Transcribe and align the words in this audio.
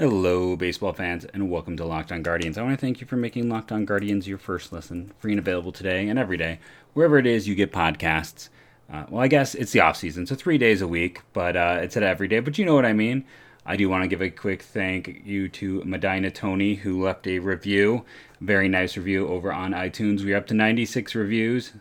Hello, 0.00 0.56
baseball 0.56 0.94
fans, 0.94 1.26
and 1.26 1.50
welcome 1.50 1.76
to 1.76 1.84
Locked 1.84 2.10
On 2.10 2.22
Guardians. 2.22 2.56
I 2.56 2.62
want 2.62 2.72
to 2.72 2.80
thank 2.80 3.02
you 3.02 3.06
for 3.06 3.16
making 3.16 3.50
Locked 3.50 3.70
On 3.70 3.84
Guardians 3.84 4.26
your 4.26 4.38
first 4.38 4.72
listen, 4.72 5.12
free 5.18 5.32
and 5.32 5.38
available 5.38 5.72
today 5.72 6.08
and 6.08 6.18
every 6.18 6.38
day, 6.38 6.58
wherever 6.94 7.18
it 7.18 7.26
is 7.26 7.46
you 7.46 7.54
get 7.54 7.70
podcasts. 7.70 8.48
Uh, 8.90 9.04
well, 9.10 9.22
I 9.22 9.28
guess 9.28 9.54
it's 9.54 9.72
the 9.72 9.80
off 9.80 9.98
season, 9.98 10.26
so 10.26 10.34
three 10.34 10.56
days 10.56 10.80
a 10.80 10.88
week, 10.88 11.20
but 11.34 11.54
uh, 11.54 11.80
it's 11.82 11.98
at 11.98 12.02
every 12.02 12.28
day. 12.28 12.40
But 12.40 12.56
you 12.56 12.64
know 12.64 12.74
what 12.74 12.86
I 12.86 12.94
mean. 12.94 13.26
I 13.66 13.76
do 13.76 13.90
want 13.90 14.02
to 14.02 14.08
give 14.08 14.22
a 14.22 14.30
quick 14.30 14.62
thank 14.62 15.20
you 15.26 15.50
to 15.50 15.84
Medina 15.84 16.30
Tony, 16.30 16.76
who 16.76 17.04
left 17.04 17.26
a 17.26 17.38
review, 17.38 18.06
very 18.40 18.70
nice 18.70 18.96
review 18.96 19.28
over 19.28 19.52
on 19.52 19.72
iTunes. 19.72 20.24
We're 20.24 20.38
up 20.38 20.46
to 20.46 20.54
96 20.54 21.14
reviews. 21.14 21.74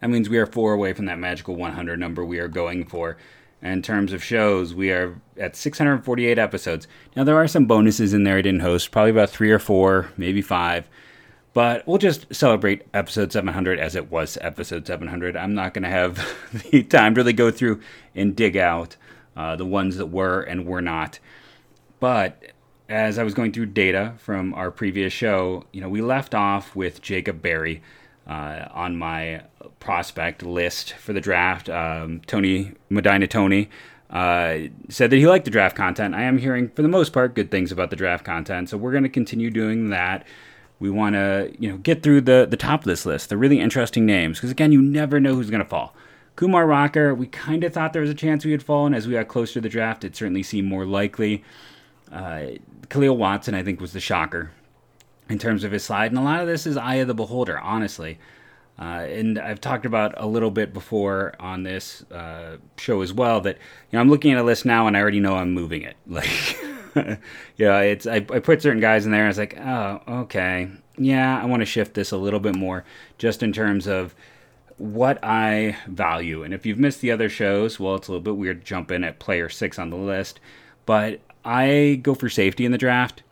That 0.00 0.10
means 0.10 0.28
we 0.28 0.38
are 0.38 0.46
four 0.46 0.72
away 0.72 0.94
from 0.94 1.04
that 1.04 1.20
magical 1.20 1.54
100 1.54 2.00
number 2.00 2.24
we 2.24 2.40
are 2.40 2.48
going 2.48 2.86
for 2.86 3.18
in 3.62 3.82
terms 3.82 4.12
of 4.12 4.24
shows, 4.24 4.74
we 4.74 4.90
are 4.90 5.20
at 5.36 5.54
648 5.54 6.38
episodes. 6.38 6.88
Now, 7.16 7.24
there 7.24 7.36
are 7.36 7.46
some 7.46 7.66
bonuses 7.66 8.12
in 8.12 8.24
there 8.24 8.36
I 8.36 8.42
didn't 8.42 8.60
host, 8.60 8.90
probably 8.90 9.12
about 9.12 9.30
three 9.30 9.52
or 9.52 9.58
four, 9.58 10.10
maybe 10.16 10.42
five. 10.42 10.88
But 11.54 11.86
we'll 11.86 11.98
just 11.98 12.34
celebrate 12.34 12.86
episode 12.94 13.30
700 13.30 13.78
as 13.78 13.94
it 13.94 14.10
was 14.10 14.38
episode 14.40 14.86
700. 14.86 15.36
I'm 15.36 15.54
not 15.54 15.74
going 15.74 15.82
to 15.82 15.90
have 15.90 16.26
the 16.70 16.82
time 16.82 17.14
to 17.14 17.20
really 17.20 17.34
go 17.34 17.50
through 17.50 17.80
and 18.14 18.34
dig 18.34 18.56
out 18.56 18.96
uh, 19.36 19.56
the 19.56 19.66
ones 19.66 19.96
that 19.96 20.06
were 20.06 20.40
and 20.40 20.66
were 20.66 20.82
not. 20.82 21.18
But 22.00 22.42
as 22.88 23.18
I 23.18 23.22
was 23.22 23.34
going 23.34 23.52
through 23.52 23.66
data 23.66 24.14
from 24.18 24.54
our 24.54 24.70
previous 24.70 25.12
show, 25.12 25.64
you 25.72 25.80
know, 25.80 25.88
we 25.88 26.00
left 26.00 26.34
off 26.34 26.74
with 26.74 27.00
Jacob 27.00 27.40
Berry 27.42 27.82
uh, 28.26 28.68
on 28.72 28.96
my 28.96 29.42
prospect 29.80 30.42
list 30.42 30.92
for 30.94 31.12
the 31.12 31.20
draft. 31.20 31.68
Um, 31.68 32.20
Tony 32.26 32.72
Medina 32.88 33.26
Tony 33.26 33.68
uh, 34.10 34.58
said 34.88 35.10
that 35.10 35.16
he 35.16 35.26
liked 35.26 35.44
the 35.44 35.50
draft 35.50 35.74
content. 35.74 36.14
I 36.14 36.22
am 36.22 36.38
hearing, 36.38 36.68
for 36.68 36.82
the 36.82 36.88
most 36.88 37.12
part, 37.12 37.34
good 37.34 37.50
things 37.50 37.72
about 37.72 37.90
the 37.90 37.96
draft 37.96 38.24
content, 38.24 38.68
so 38.68 38.76
we're 38.76 38.92
going 38.92 39.04
to 39.04 39.08
continue 39.08 39.50
doing 39.50 39.90
that. 39.90 40.26
We 40.78 40.90
want 40.90 41.14
to, 41.14 41.54
you 41.58 41.70
know, 41.70 41.78
get 41.78 42.02
through 42.02 42.22
the 42.22 42.46
the 42.48 42.56
top 42.56 42.80
of 42.80 42.86
this 42.86 43.06
list, 43.06 43.28
the 43.28 43.36
really 43.36 43.60
interesting 43.60 44.04
names, 44.04 44.38
because 44.38 44.50
again, 44.50 44.72
you 44.72 44.82
never 44.82 45.20
know 45.20 45.34
who's 45.34 45.50
going 45.50 45.62
to 45.62 45.68
fall. 45.68 45.94
Kumar 46.34 46.66
Rocker, 46.66 47.14
we 47.14 47.26
kind 47.26 47.62
of 47.62 47.72
thought 47.74 47.92
there 47.92 48.02
was 48.02 48.10
a 48.10 48.14
chance 48.14 48.44
we 48.44 48.52
had 48.52 48.62
fallen 48.62 48.94
as 48.94 49.06
we 49.06 49.12
got 49.12 49.28
closer 49.28 49.54
to 49.54 49.60
the 49.60 49.68
draft. 49.68 50.02
It 50.02 50.16
certainly 50.16 50.42
seemed 50.42 50.68
more 50.68 50.86
likely. 50.86 51.44
Uh, 52.10 52.56
Kahlil 52.88 53.16
Watson, 53.16 53.54
I 53.54 53.62
think, 53.62 53.80
was 53.80 53.92
the 53.92 54.00
shocker 54.00 54.50
in 55.32 55.38
terms 55.38 55.64
of 55.64 55.72
his 55.72 55.82
slide. 55.82 56.12
And 56.12 56.18
a 56.18 56.22
lot 56.22 56.40
of 56.40 56.46
this 56.46 56.66
is 56.66 56.76
eye 56.76 56.96
of 56.96 57.08
the 57.08 57.14
beholder, 57.14 57.58
honestly. 57.58 58.18
Uh, 58.78 59.06
and 59.08 59.38
I've 59.38 59.60
talked 59.60 59.86
about 59.86 60.14
a 60.16 60.26
little 60.26 60.50
bit 60.50 60.72
before 60.72 61.34
on 61.40 61.62
this 61.62 62.02
uh, 62.10 62.58
show 62.76 63.00
as 63.00 63.12
well 63.12 63.40
that 63.40 63.56
you 63.56 63.96
know 63.96 64.00
I'm 64.00 64.10
looking 64.10 64.32
at 64.32 64.38
a 64.38 64.42
list 64.42 64.64
now 64.64 64.86
and 64.86 64.96
I 64.96 65.00
already 65.00 65.20
know 65.20 65.34
I'm 65.36 65.52
moving 65.52 65.82
it. 65.82 65.96
Like, 66.06 66.58
yeah, 67.56 67.80
it's 67.80 68.06
I, 68.06 68.16
I 68.16 68.40
put 68.40 68.60
certain 68.60 68.80
guys 68.80 69.06
in 69.06 69.12
there 69.12 69.22
and 69.22 69.28
I 69.28 69.30
was 69.30 69.38
like, 69.38 69.58
oh, 69.58 70.02
okay, 70.24 70.68
yeah, 70.98 71.40
I 71.40 71.46
want 71.46 71.60
to 71.60 71.66
shift 71.66 71.94
this 71.94 72.12
a 72.12 72.18
little 72.18 72.40
bit 72.40 72.54
more, 72.54 72.84
just 73.16 73.42
in 73.42 73.50
terms 73.50 73.86
of 73.86 74.14
what 74.76 75.18
I 75.22 75.78
value. 75.86 76.42
And 76.42 76.52
if 76.52 76.66
you've 76.66 76.78
missed 76.78 77.00
the 77.00 77.10
other 77.10 77.30
shows, 77.30 77.80
well, 77.80 77.94
it's 77.94 78.08
a 78.08 78.10
little 78.10 78.22
bit 78.22 78.36
weird 78.36 78.60
to 78.60 78.66
jump 78.66 78.90
in 78.90 79.04
at 79.04 79.20
player 79.20 79.48
six 79.48 79.78
on 79.78 79.88
the 79.88 79.96
list, 79.96 80.38
but 80.84 81.20
I 81.46 81.98
go 82.02 82.14
for 82.14 82.28
safety 82.28 82.66
in 82.66 82.72
the 82.72 82.78
draft. 82.78 83.22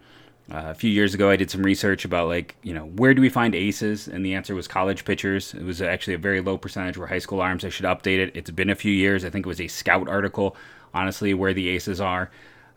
Uh, 0.50 0.64
a 0.66 0.74
few 0.74 0.90
years 0.90 1.14
ago, 1.14 1.30
I 1.30 1.36
did 1.36 1.48
some 1.48 1.62
research 1.62 2.04
about 2.04 2.26
like 2.26 2.56
you 2.62 2.74
know 2.74 2.86
where 2.86 3.14
do 3.14 3.22
we 3.22 3.28
find 3.28 3.54
aces, 3.54 4.08
and 4.08 4.26
the 4.26 4.34
answer 4.34 4.54
was 4.54 4.66
college 4.66 5.04
pitchers. 5.04 5.54
It 5.54 5.62
was 5.62 5.80
actually 5.80 6.14
a 6.14 6.18
very 6.18 6.40
low 6.40 6.58
percentage 6.58 6.96
were 6.96 7.06
high 7.06 7.20
school 7.20 7.40
arms. 7.40 7.64
I 7.64 7.68
should 7.68 7.86
update 7.86 8.18
it. 8.18 8.32
It's 8.34 8.50
been 8.50 8.70
a 8.70 8.74
few 8.74 8.92
years. 8.92 9.24
I 9.24 9.30
think 9.30 9.46
it 9.46 9.48
was 9.48 9.60
a 9.60 9.68
scout 9.68 10.08
article, 10.08 10.56
honestly, 10.92 11.34
where 11.34 11.54
the 11.54 11.68
aces 11.68 12.00
are. 12.00 12.30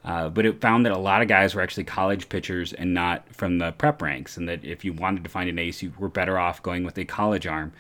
Uh, 0.06 0.30
but 0.30 0.46
it 0.46 0.62
found 0.62 0.86
that 0.86 0.92
a 0.92 0.98
lot 0.98 1.22
of 1.22 1.28
guys 1.28 1.56
were 1.56 1.62
actually 1.62 1.86
college 1.86 2.30
pitchers 2.30 2.74
and 2.74 2.94
not 2.94 3.28
from 3.34 3.58
the 3.58 3.72
prep 3.72 4.02
ranks, 4.02 4.38
and 4.38 4.48
that 4.48 4.64
if 4.64 4.86
you 4.86 4.94
wanted 4.94 5.24
to 5.24 5.30
find 5.30 5.50
an 5.50 5.58
ace, 5.58 5.82
you 5.82 5.94
were 5.98 6.10
better 6.10 6.38
off 6.38 6.62
going 6.62 6.84
with 6.84 6.98
a 7.00 7.06
college 7.06 7.48
arm. 7.48 7.72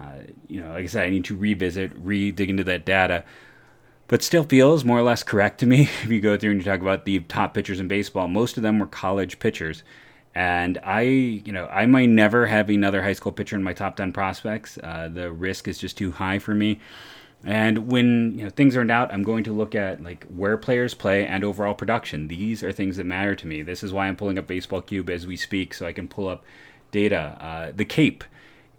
Uh, 0.00 0.18
you 0.46 0.60
know, 0.60 0.70
like 0.70 0.84
I 0.84 0.86
said, 0.86 1.06
I 1.06 1.10
need 1.10 1.24
to 1.24 1.36
revisit, 1.36 1.90
re-dig 1.96 2.50
into 2.50 2.64
that 2.64 2.84
data 2.84 3.24
but 4.08 4.22
still 4.22 4.44
feels 4.44 4.84
more 4.84 4.98
or 4.98 5.02
less 5.02 5.22
correct 5.22 5.60
to 5.60 5.66
me. 5.66 5.82
If 6.02 6.10
you 6.10 6.20
go 6.20 6.36
through 6.36 6.52
and 6.52 6.60
you 6.60 6.64
talk 6.64 6.80
about 6.80 7.04
the 7.04 7.20
top 7.20 7.54
pitchers 7.54 7.80
in 7.80 7.88
baseball, 7.88 8.28
most 8.28 8.56
of 8.56 8.62
them 8.62 8.78
were 8.78 8.86
college 8.86 9.38
pitchers. 9.38 9.82
And 10.34 10.78
I, 10.82 11.02
you 11.02 11.52
know, 11.52 11.66
I 11.66 11.86
might 11.86 12.08
never 12.08 12.46
have 12.46 12.68
another 12.68 13.02
high 13.02 13.12
school 13.12 13.32
pitcher 13.32 13.56
in 13.56 13.62
my 13.62 13.72
top 13.72 13.96
10 13.96 14.12
prospects. 14.12 14.78
Uh, 14.82 15.08
the 15.12 15.30
risk 15.30 15.68
is 15.68 15.78
just 15.78 15.96
too 15.96 16.10
high 16.10 16.38
for 16.38 16.54
me. 16.54 16.80
And 17.44 17.90
when 17.90 18.38
you 18.38 18.44
know 18.44 18.50
things 18.50 18.74
are 18.74 18.80
in 18.80 18.86
doubt, 18.86 19.12
I'm 19.12 19.22
going 19.22 19.44
to 19.44 19.52
look 19.52 19.74
at 19.74 20.02
like 20.02 20.24
where 20.28 20.56
players 20.56 20.94
play 20.94 21.26
and 21.26 21.44
overall 21.44 21.74
production. 21.74 22.28
These 22.28 22.62
are 22.62 22.72
things 22.72 22.96
that 22.96 23.04
matter 23.04 23.34
to 23.34 23.46
me. 23.46 23.62
This 23.62 23.82
is 23.82 23.92
why 23.92 24.08
I'm 24.08 24.16
pulling 24.16 24.38
up 24.38 24.46
Baseball 24.46 24.80
Cube 24.80 25.10
as 25.10 25.26
we 25.26 25.36
speak, 25.36 25.74
so 25.74 25.86
I 25.86 25.92
can 25.92 26.08
pull 26.08 26.28
up 26.28 26.42
data. 26.90 27.36
Uh, 27.38 27.72
the 27.76 27.84
Cape, 27.84 28.24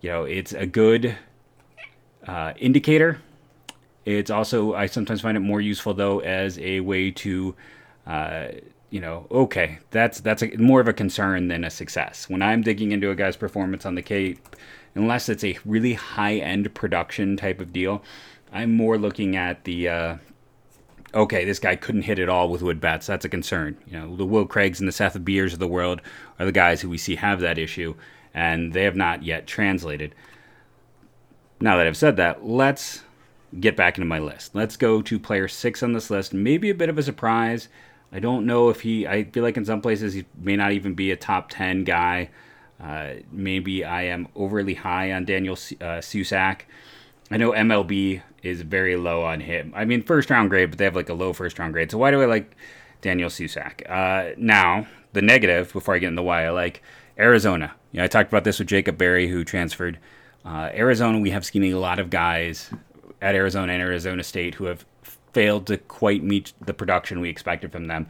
you 0.02 0.10
know, 0.10 0.24
it's 0.24 0.52
a 0.52 0.66
good 0.66 1.16
uh, 2.28 2.54
indicator 2.58 3.22
it's 4.06 4.30
also 4.30 4.76
I 4.76 4.86
sometimes 4.86 5.22
find 5.22 5.36
it 5.36 5.42
more 5.42 5.62
useful 5.62 5.94
though 5.94 6.20
as 6.20 6.58
a 6.60 6.80
way 6.80 7.12
to, 7.12 7.56
uh, 8.06 8.48
you 8.92 9.02
know, 9.02 9.28
okay, 9.32 9.80
that's 9.92 10.20
that's 10.22 10.44
a, 10.44 10.56
more 10.58 10.80
of 10.80 10.88
a 10.88 10.94
concern 10.94 11.48
than 11.48 11.64
a 11.64 11.70
success. 11.70 12.30
When 12.30 12.42
I'm 12.42 12.62
digging 12.62 12.92
into 12.92 13.10
a 13.10 13.16
guy's 13.16 13.36
performance 13.36 13.86
on 13.86 13.96
the 13.96 14.02
Cape, 14.02 14.56
unless 14.94 15.28
it's 15.28 15.44
a 15.44 15.58
really 15.66 15.94
high 15.94 16.36
end 16.36 16.74
production 16.76 17.36
type 17.36 17.60
of 17.60 17.74
deal, 17.74 18.04
I'm 18.54 18.76
more 18.76 18.98
looking 18.98 19.36
at 19.36 19.64
the. 19.64 19.90
Uh, 19.90 20.18
okay, 21.16 21.46
this 21.46 21.60
guy 21.60 21.76
couldn't 21.76 22.04
hit 22.04 22.20
it 22.20 22.30
all 22.30 22.50
with 22.50 22.62
wood 22.62 22.80
bats. 22.80 23.08
That's 23.08 23.26
a 23.26 23.30
concern. 23.30 23.78
You 23.88 24.00
know, 24.00 24.16
the 24.16 24.26
Will 24.26 24.46
Craigs 24.46 24.80
and 24.80 24.88
the 24.88 24.94
Seth 24.94 25.24
Beers 25.26 25.54
of 25.54 25.60
the 25.60 25.68
world 25.68 26.02
are 26.40 26.46
the 26.46 26.52
guys 26.52 26.82
who 26.82 26.90
we 26.90 26.98
see 26.98 27.16
have 27.16 27.40
that 27.40 27.58
issue, 27.58 27.96
and 28.34 28.74
they 28.74 28.84
have 28.84 28.96
not 28.96 29.24
yet 29.24 29.48
translated. 29.48 30.14
Now 31.60 31.78
that 31.78 31.88
I've 31.88 31.98
said 31.98 32.18
that, 32.18 32.46
let's 32.46 33.02
get 33.60 33.76
back 33.76 33.98
into 33.98 34.06
my 34.06 34.20
list. 34.20 34.56
Let's 34.56 34.78
go 34.78 35.02
to 35.02 35.20
player 35.20 35.48
six 35.48 35.84
on 35.84 35.94
this 35.94 36.10
list. 36.10 36.34
Maybe 36.34 36.70
a 36.70 36.76
bit 36.76 36.90
of 36.90 36.98
a 36.98 37.04
surprise. 37.04 37.70
I 38.12 38.20
don't 38.20 38.46
know 38.46 38.70
if 38.70 38.82
he, 38.82 39.08
I 39.08 39.24
feel 39.26 39.44
like 39.44 39.58
in 39.58 39.66
some 39.66 39.82
places 39.82 40.14
he 40.14 40.26
may 40.40 40.56
not 40.56 40.72
even 40.72 40.94
be 40.94 41.12
a 41.12 41.16
top 41.16 41.50
10 41.50 41.84
guy. 41.84 42.30
Uh, 42.82 43.16
maybe 43.32 43.84
I 43.84 44.04
am 44.04 44.28
overly 44.36 44.74
high 44.74 45.12
on 45.12 45.26
Daniel 45.26 45.54
uh, 45.54 46.02
Susac. 46.02 46.62
I 47.32 47.38
know 47.38 47.52
MLB 47.52 48.22
is 48.44 48.62
very 48.62 48.96
low 48.96 49.24
on 49.24 49.40
him. 49.40 49.74
I 49.76 49.86
mean, 49.86 50.04
first 50.04 50.30
round 50.30 50.50
grade, 50.50 50.70
but 50.70 50.78
they 50.78 50.86
have 50.86 50.96
like 50.96 51.10
a 51.10 51.14
low 51.14 51.34
first 51.34 51.58
round 51.58 51.74
grade. 51.74 51.92
So 51.92 51.98
why 51.98 52.12
do 52.12 52.22
I 52.22 52.26
like 52.26 52.56
Daniel 53.02 53.30
Susac? 53.30 53.90
Uh, 53.90 54.36
now, 54.38 54.88
the 55.14 55.22
negative, 55.22 55.74
before 55.74 55.96
I 55.96 56.00
get 56.00 56.10
into 56.10 56.22
why 56.22 56.46
I 56.46 56.50
like 56.50 56.84
Arizona. 57.18 57.74
You 57.92 58.00
know, 58.00 58.04
I 58.04 58.08
talked 58.08 58.30
about 58.30 58.44
this 58.44 58.60
with 58.60 58.68
Jacob 58.68 58.98
Berry, 58.98 59.28
who 59.28 59.44
transferred. 59.44 59.98
Uh, 60.44 60.70
Arizona, 60.74 61.20
we 61.20 61.32
have 61.32 61.46
seen 61.46 61.64
a 61.64 61.74
lot 61.74 61.98
of 61.98 62.10
guys 62.10 62.70
at 63.22 63.36
Arizona 63.36 63.74
and 63.74 63.82
Arizona 63.82 64.24
State 64.24 64.56
who 64.56 64.66
have 64.66 64.86
failed 65.34 65.68
to 65.68 65.78
quite 65.78 66.24
meet 66.24 66.54
the 66.66 66.74
production 66.74 67.20
we 67.20 67.30
expected 67.30 67.72
from 67.72 67.88
them. 67.88 68.08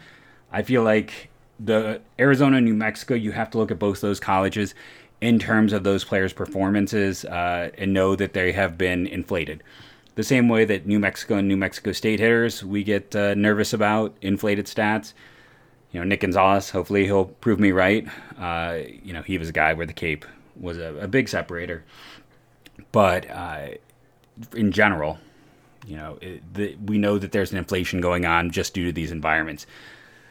I 0.51 0.61
feel 0.61 0.83
like 0.83 1.29
the 1.59 2.01
Arizona 2.19 2.57
and 2.57 2.65
New 2.65 2.73
Mexico, 2.73 3.15
you 3.15 3.31
have 3.31 3.49
to 3.51 3.57
look 3.57 3.71
at 3.71 3.79
both 3.79 4.01
those 4.01 4.19
colleges 4.19 4.75
in 5.21 5.39
terms 5.39 5.73
of 5.73 5.83
those 5.83 6.03
players' 6.03 6.33
performances 6.33 7.25
uh, 7.25 7.71
and 7.77 7.93
know 7.93 8.15
that 8.15 8.33
they 8.33 8.51
have 8.51 8.77
been 8.77 9.07
inflated. 9.07 9.63
The 10.15 10.23
same 10.23 10.47
way 10.47 10.65
that 10.65 10.85
New 10.85 10.99
Mexico 10.99 11.35
and 11.35 11.47
New 11.47 11.57
Mexico 11.57 11.91
State 11.91 12.19
hitters, 12.19 12.63
we 12.63 12.83
get 12.83 13.15
uh, 13.15 13.33
nervous 13.33 13.73
about 13.73 14.15
inflated 14.21 14.65
stats. 14.65 15.13
You 15.91 15.99
know, 15.99 16.05
Nick 16.05 16.21
Gonzalez, 16.21 16.69
hopefully 16.69 17.05
he'll 17.05 17.25
prove 17.25 17.59
me 17.59 17.71
right. 17.71 18.07
Uh, 18.37 18.79
you 19.03 19.13
know, 19.13 19.21
he 19.21 19.37
was 19.37 19.49
a 19.49 19.53
guy 19.53 19.73
where 19.73 19.85
the 19.85 19.93
Cape 19.93 20.25
was 20.59 20.77
a, 20.77 20.95
a 20.95 21.07
big 21.07 21.27
separator. 21.27 21.83
But 22.91 23.29
uh, 23.29 23.67
in 24.55 24.71
general, 24.71 25.17
you 25.85 25.95
know, 25.95 26.17
it, 26.21 26.41
the, 26.53 26.75
we 26.85 26.97
know 26.97 27.17
that 27.17 27.31
there's 27.31 27.51
an 27.51 27.57
inflation 27.57 28.01
going 28.01 28.25
on 28.25 28.51
just 28.51 28.73
due 28.73 28.85
to 28.85 28.91
these 28.91 29.11
environments. 29.11 29.65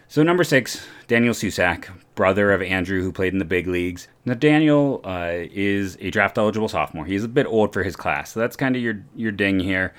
So 0.09 0.22
number 0.22 0.44
six, 0.44 0.86
Daniel 1.06 1.34
Susac, 1.34 1.89
brother 2.15 2.53
of 2.53 2.62
Andrew, 2.62 3.03
who 3.03 3.12
played 3.12 3.33
in 3.33 3.39
the 3.39 3.45
big 3.45 3.66
leagues. 3.66 4.09
Now 4.24 4.34
Daniel 4.34 5.01
uh, 5.04 5.30
is 5.33 5.97
a 6.01 6.10
draft 6.10 6.39
eligible 6.39 6.68
sophomore. 6.68 7.06
He's 7.06 7.24
a 7.24 7.28
bit 7.28 7.47
old 7.47 7.72
for 7.72 7.83
his 7.83 7.97
class, 7.97 8.33
so 8.33 8.41
that's 8.41 8.56
kind 8.56 8.77
of 8.77 8.83
your 8.83 9.03
your 9.16 9.33
ding 9.33 9.60
here. 9.60 9.95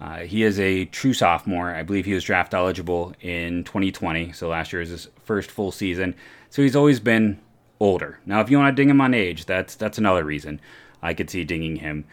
Uh, 0.00 0.20
he 0.20 0.44
is 0.44 0.58
a 0.58 0.86
true 0.86 1.12
sophomore. 1.12 1.74
I 1.74 1.82
believe 1.82 2.06
he 2.06 2.14
was 2.14 2.24
draft 2.24 2.54
eligible 2.54 3.12
in 3.20 3.64
2020, 3.64 4.32
so 4.32 4.48
last 4.48 4.72
year 4.72 4.80
is 4.80 4.88
his 4.88 5.08
first 5.24 5.50
full 5.50 5.72
season. 5.72 6.14
So 6.48 6.62
he's 6.62 6.74
always 6.74 7.00
been 7.00 7.38
older. 7.80 8.18
Now, 8.24 8.40
if 8.40 8.50
you 8.50 8.58
want 8.58 8.74
to 8.74 8.80
ding 8.80 8.88
him 8.88 9.00
on 9.00 9.12
age, 9.12 9.44
that's 9.44 9.74
that's 9.74 9.98
another 9.98 10.24
reason 10.24 10.60
I 11.02 11.12
could 11.12 11.28
see 11.28 11.44
dinging 11.44 11.76
him. 11.76 12.06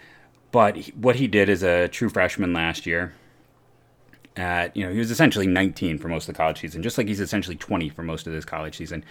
But 0.52 0.76
he, 0.76 0.92
what 0.92 1.18
he 1.18 1.28
did 1.28 1.50
as 1.50 1.64
a 1.64 1.88
true 1.88 2.10
freshman 2.10 2.54
last 2.54 2.86
year, 2.86 3.14
at 4.38 4.78
you 4.78 4.86
know 4.86 4.92
he 4.92 5.00
was 5.00 5.12
essentially 5.12 5.48
19 5.48 5.98
for 5.98 6.08
most 6.08 6.28
of 6.28 6.34
the 6.34 6.38
college 6.38 6.62
season, 6.62 6.84
just 6.84 6.98
like 6.98 7.08
he's 7.08 7.20
essentially 7.20 7.56
20 7.56 7.90
for 7.90 8.04
most 8.04 8.28
of 8.28 8.34
this 8.34 8.46
college 8.46 8.78
season. 8.78 9.04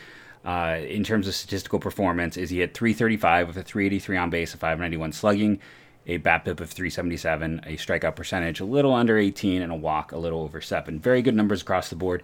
Uh, 0.44 0.78
in 0.88 1.02
terms 1.02 1.26
of 1.26 1.34
statistical 1.34 1.80
performance, 1.80 2.36
is 2.36 2.50
he 2.50 2.60
hit 2.60 2.72
335 2.72 3.48
with 3.48 3.56
a 3.56 3.62
383 3.62 4.16
on 4.16 4.30
base, 4.30 4.54
a 4.54 4.56
591 4.56 5.12
slugging, 5.12 5.58
a 6.06 6.18
bat 6.18 6.44
BABIP 6.44 6.60
of 6.60 6.70
377, 6.70 7.60
a 7.66 7.76
strikeout 7.76 8.14
percentage 8.14 8.60
a 8.60 8.64
little 8.64 8.94
under 8.94 9.18
18, 9.18 9.60
and 9.60 9.72
a 9.72 9.76
walk 9.76 10.12
a 10.12 10.18
little 10.18 10.42
over 10.42 10.60
seven. 10.60 11.00
Very 11.00 11.20
good 11.20 11.34
numbers 11.34 11.62
across 11.62 11.88
the 11.88 11.96
board, 11.96 12.22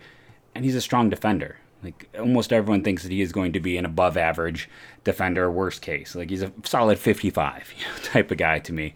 and 0.54 0.64
he's 0.64 0.76
a 0.76 0.80
strong 0.80 1.10
defender. 1.10 1.56
Like 1.82 2.08
almost 2.18 2.52
everyone 2.52 2.84
thinks 2.84 3.02
that 3.02 3.10
he 3.10 3.22
is 3.22 3.32
going 3.32 3.52
to 3.54 3.60
be 3.60 3.76
an 3.76 3.84
above 3.84 4.16
average 4.16 4.68
defender, 5.02 5.50
worst 5.50 5.82
case. 5.82 6.14
Like 6.14 6.30
he's 6.30 6.42
a 6.42 6.52
solid 6.64 6.98
55 6.98 7.74
you 7.76 7.84
know, 7.86 7.98
type 8.02 8.30
of 8.30 8.38
guy 8.38 8.60
to 8.60 8.72
me. 8.72 8.94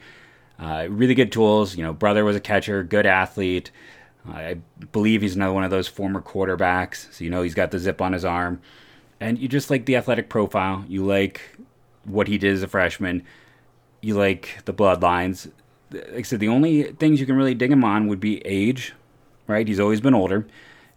Uh, 0.59 0.87
really 0.89 1.15
good 1.15 1.33
tools. 1.33 1.77
You 1.77 1.83
know, 1.83 1.93
brother 1.93 2.25
was 2.25 2.37
a 2.37 2.41
catcher, 2.41 2.83
good 2.83 3.07
athlete. 3.07 3.71
Uh, 4.29 4.33
I 4.33 4.55
believe 4.93 5.23
he's 5.23 5.37
another 5.37 5.53
one 5.53 5.65
of 5.65 5.71
those 5.71 5.89
former 5.89 6.21
quarterbacks. 6.21 7.13
So 7.13 7.25
you 7.25 7.31
know 7.31 7.43
he's 7.43 7.55
got 7.55 7.71
the 7.71 7.79
zip 7.79 8.01
on 8.01 8.13
his 8.13 8.25
arm, 8.25 8.61
and 9.21 9.39
you 9.39 9.49
just 9.49 9.71
like 9.71 9.87
the 9.87 9.97
athletic 9.97 10.29
profile. 10.29 10.85
You 10.89 11.05
like 11.05 11.41
what 12.05 12.29
he 12.29 12.39
did 12.39 12.55
as 12.55 12.63
a 12.63 12.69
freshman. 12.69 13.25
You 14.01 14.15
like 14.17 14.61
the 14.65 14.75
bloodlines. 14.75 15.51
Like 15.91 16.17
I 16.17 16.23
said, 16.23 16.41
the 16.41 16.49
only 16.49 16.85
things 16.85 17.21
you 17.21 17.27
can 17.27 17.37
really 17.37 17.55
dig 17.55 17.71
him 17.71 17.85
on 17.85 18.09
would 18.09 18.21
be 18.21 18.45
age, 18.47 18.95
right? 19.47 19.67
He's 19.67 19.81
always 19.81 20.01
been 20.01 20.15
older, 20.15 20.47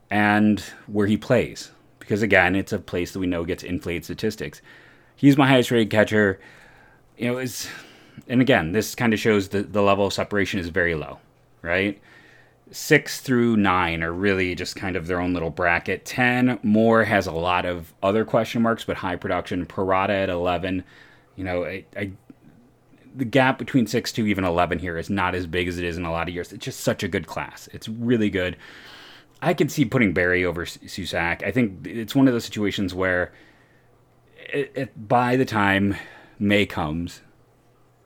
and 0.09 0.59
where 0.87 1.07
he 1.07 1.17
plays. 1.17 1.71
Because 2.09 2.23
again, 2.23 2.55
it's 2.55 2.73
a 2.73 2.79
place 2.79 3.11
that 3.11 3.19
we 3.19 3.27
know 3.27 3.45
gets 3.45 3.61
inflated 3.61 4.03
statistics. 4.03 4.63
He's 5.15 5.37
my 5.37 5.47
highest 5.47 5.69
rated 5.69 5.91
catcher. 5.91 6.39
You 7.19 7.27
know, 7.27 7.37
it's 7.37 7.69
and 8.27 8.41
again, 8.41 8.71
this 8.71 8.95
kind 8.95 9.13
of 9.13 9.19
shows 9.19 9.49
that 9.49 9.73
the 9.73 9.83
level 9.83 10.07
of 10.07 10.13
separation 10.13 10.59
is 10.59 10.69
very 10.69 10.95
low, 10.95 11.19
right? 11.61 12.01
Six 12.71 13.21
through 13.21 13.57
nine 13.57 14.01
are 14.01 14.11
really 14.11 14.55
just 14.55 14.75
kind 14.75 14.95
of 14.95 15.05
their 15.05 15.21
own 15.21 15.35
little 15.35 15.51
bracket. 15.51 16.03
Ten 16.03 16.57
more 16.63 17.03
has 17.03 17.27
a 17.27 17.31
lot 17.31 17.67
of 17.67 17.93
other 18.01 18.25
question 18.25 18.63
marks, 18.63 18.83
but 18.83 18.97
high 18.97 19.15
production. 19.15 19.67
Parada 19.67 20.23
at 20.23 20.29
eleven, 20.31 20.83
you 21.35 21.43
know, 21.43 21.63
I, 21.63 21.85
I 21.95 22.13
the 23.15 23.23
gap 23.23 23.59
between 23.59 23.85
six 23.85 24.11
to 24.13 24.25
even 24.25 24.45
eleven 24.45 24.79
here 24.79 24.97
is 24.97 25.11
not 25.11 25.35
as 25.35 25.45
big 25.45 25.67
as 25.67 25.77
it 25.77 25.85
is 25.85 25.95
in 25.95 26.05
a 26.05 26.11
lot 26.11 26.27
of 26.27 26.33
years. 26.33 26.51
It's 26.51 26.65
just 26.65 26.79
such 26.79 27.03
a 27.03 27.07
good 27.07 27.27
class. 27.27 27.69
It's 27.71 27.87
really 27.87 28.31
good. 28.31 28.57
I 29.41 29.53
could 29.53 29.71
see 29.71 29.85
putting 29.85 30.13
Berry 30.13 30.43
over 30.43 30.65
Susac. 30.65 31.43
I 31.43 31.51
think 31.51 31.87
it's 31.87 32.15
one 32.15 32.27
of 32.27 32.33
those 32.33 32.45
situations 32.45 32.93
where, 32.93 33.31
it, 34.51 34.71
it, 34.75 35.07
by 35.07 35.35
the 35.35 35.45
time 35.45 35.95
May 36.39 36.65
comes, 36.65 37.21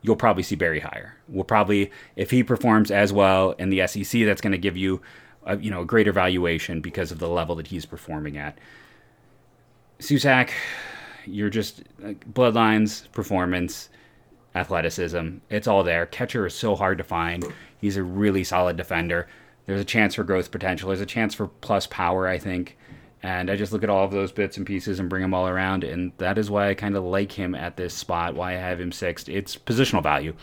you'll 0.01 0.15
probably 0.15 0.43
see 0.43 0.55
Berry 0.55 0.79
higher. 0.79 1.15
We'll 1.27 1.43
probably, 1.43 1.91
if 2.15 2.29
he 2.29 2.43
performs 2.43 2.91
as 2.91 3.11
well 3.11 3.51
in 3.53 3.69
the 3.69 3.87
SEC, 3.87 4.25
that's 4.25 4.41
going 4.41 4.51
to 4.51 4.57
give 4.57 4.77
you, 4.77 5.01
a, 5.45 5.57
you 5.57 5.71
know, 5.71 5.81
a 5.81 5.85
greater 5.85 6.11
valuation 6.11 6.81
because 6.81 7.11
of 7.11 7.19
the 7.19 7.29
level 7.29 7.55
that 7.55 7.67
he's 7.67 7.85
performing 7.85 8.37
at. 8.37 8.57
Susac, 9.99 10.51
you're 11.25 11.49
just 11.49 11.83
like, 11.99 12.31
bloodlines, 12.31 13.11
performance, 13.11 13.89
athleticism. 14.53 15.37
It's 15.49 15.67
all 15.67 15.83
there. 15.83 16.05
Catcher 16.05 16.45
is 16.45 16.53
so 16.53 16.75
hard 16.75 16.97
to 16.99 17.03
find. 17.03 17.45
He's 17.79 17.97
a 17.97 18.03
really 18.03 18.43
solid 18.43 18.77
defender. 18.77 19.27
There's 19.65 19.81
a 19.81 19.85
chance 19.85 20.15
for 20.15 20.23
growth 20.23 20.51
potential. 20.51 20.89
There's 20.89 21.01
a 21.01 21.05
chance 21.05 21.33
for 21.33 21.47
plus 21.47 21.87
power, 21.87 22.27
I 22.27 22.37
think. 22.37 22.77
And 23.21 23.49
I 23.49 23.55
just 23.55 23.71
look 23.71 23.83
at 23.83 23.89
all 23.89 24.03
of 24.03 24.11
those 24.11 24.33
bits 24.33 24.57
and 24.57 24.65
pieces 24.65 24.99
and 24.99 25.09
bring 25.09 25.21
them 25.21 25.33
all 25.33 25.47
around. 25.47 25.85
And 25.85 26.11
that 26.17 26.37
is 26.37 26.51
why 26.51 26.69
I 26.69 26.73
kind 26.73 26.97
of 26.97 27.05
like 27.05 27.31
him 27.31 27.55
at 27.55 27.77
this 27.77 27.93
spot, 27.93 28.35
why 28.35 28.51
I 28.51 28.57
have 28.57 28.81
him 28.81 28.91
sixth. 28.91 29.29
It's 29.29 29.55
positional 29.55 30.03
value. 30.03 30.35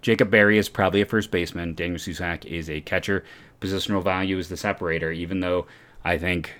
Jacob 0.00 0.30
Berry 0.30 0.56
is 0.56 0.68
probably 0.68 1.00
a 1.00 1.06
first 1.06 1.32
baseman. 1.32 1.74
Daniel 1.74 1.98
Susac 1.98 2.44
is 2.44 2.70
a 2.70 2.80
catcher. 2.80 3.24
Positional 3.60 4.02
value 4.02 4.38
is 4.38 4.48
the 4.48 4.56
separator, 4.56 5.10
even 5.10 5.40
though 5.40 5.66
I 6.04 6.16
think, 6.18 6.54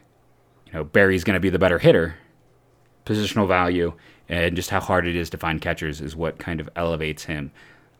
you 0.66 0.72
know, 0.72 0.84
Berry's 0.84 1.24
going 1.24 1.34
to 1.34 1.40
be 1.40 1.50
the 1.50 1.58
better 1.58 1.78
hitter. 1.78 2.16
Positional 3.06 3.48
value 3.48 3.92
and 4.28 4.56
just 4.56 4.70
how 4.70 4.80
hard 4.80 5.06
it 5.06 5.16
is 5.16 5.30
to 5.30 5.38
find 5.38 5.60
catchers 5.60 6.00
is 6.00 6.14
what 6.14 6.38
kind 6.38 6.60
of 6.60 6.68
elevates 6.76 7.24
him. 7.24 7.52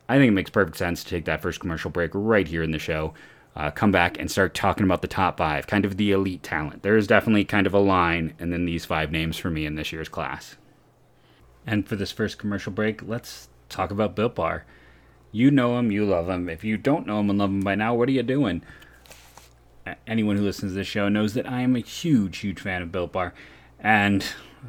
I 0.08 0.16
think 0.16 0.28
it 0.28 0.32
makes 0.32 0.50
perfect 0.50 0.76
sense 0.76 1.04
to 1.04 1.10
take 1.10 1.24
that 1.26 1.40
first 1.40 1.60
commercial 1.60 1.90
break 1.90 2.10
right 2.14 2.46
here 2.46 2.64
in 2.64 2.72
the 2.72 2.78
show 2.78 3.14
uh, 3.56 3.70
come 3.70 3.90
back 3.90 4.18
and 4.18 4.30
start 4.30 4.54
talking 4.54 4.84
about 4.84 5.02
the 5.02 5.08
top 5.08 5.38
five, 5.38 5.66
kind 5.66 5.84
of 5.84 5.96
the 5.96 6.12
elite 6.12 6.42
talent. 6.42 6.82
There 6.82 6.96
is 6.96 7.06
definitely 7.06 7.44
kind 7.44 7.66
of 7.66 7.74
a 7.74 7.78
line, 7.78 8.34
and 8.38 8.52
then 8.52 8.64
these 8.64 8.84
five 8.84 9.10
names 9.10 9.36
for 9.36 9.50
me 9.50 9.66
in 9.66 9.74
this 9.74 9.92
year's 9.92 10.08
class. 10.08 10.56
And 11.66 11.86
for 11.86 11.96
this 11.96 12.12
first 12.12 12.38
commercial 12.38 12.72
break, 12.72 13.02
let's 13.02 13.48
talk 13.68 13.90
about 13.90 14.14
Built 14.14 14.34
Bar. 14.36 14.64
You 15.32 15.50
know 15.50 15.78
him, 15.78 15.90
you 15.90 16.04
love 16.04 16.28
him. 16.28 16.48
If 16.48 16.64
you 16.64 16.76
don't 16.76 17.06
know 17.06 17.20
him 17.20 17.30
and 17.30 17.38
love 17.38 17.50
him 17.50 17.60
by 17.60 17.74
now, 17.74 17.94
what 17.94 18.08
are 18.08 18.12
you 18.12 18.22
doing? 18.22 18.62
Anyone 20.06 20.36
who 20.36 20.44
listens 20.44 20.72
to 20.72 20.76
this 20.76 20.86
show 20.86 21.08
knows 21.08 21.34
that 21.34 21.48
I 21.48 21.60
am 21.62 21.76
a 21.76 21.80
huge, 21.80 22.38
huge 22.38 22.60
fan 22.60 22.82
of 22.82 22.92
Built 22.92 23.12
Bar. 23.12 23.34
And 23.78 24.24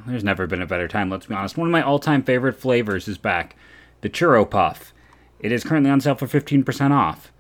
there's 0.06 0.24
never 0.24 0.48
been 0.48 0.62
a 0.62 0.68
better 0.68 0.88
time, 0.88 1.10
let's 1.10 1.26
be 1.26 1.36
honest. 1.36 1.58
One 1.58 1.68
of 1.68 1.72
my 1.72 1.82
all 1.82 2.00
time 2.00 2.24
favorite 2.24 2.60
flavors 2.60 3.08
is 3.08 3.18
back 3.18 3.56
the 4.02 4.10
Churro 4.10 4.50
Puff. 4.50 4.94
It 5.40 5.52
is 5.52 5.64
currently 5.64 5.92
on 5.92 6.02
sale 6.02 6.16
for 6.16 6.28
15% 6.28 6.92
off. 6.92 7.32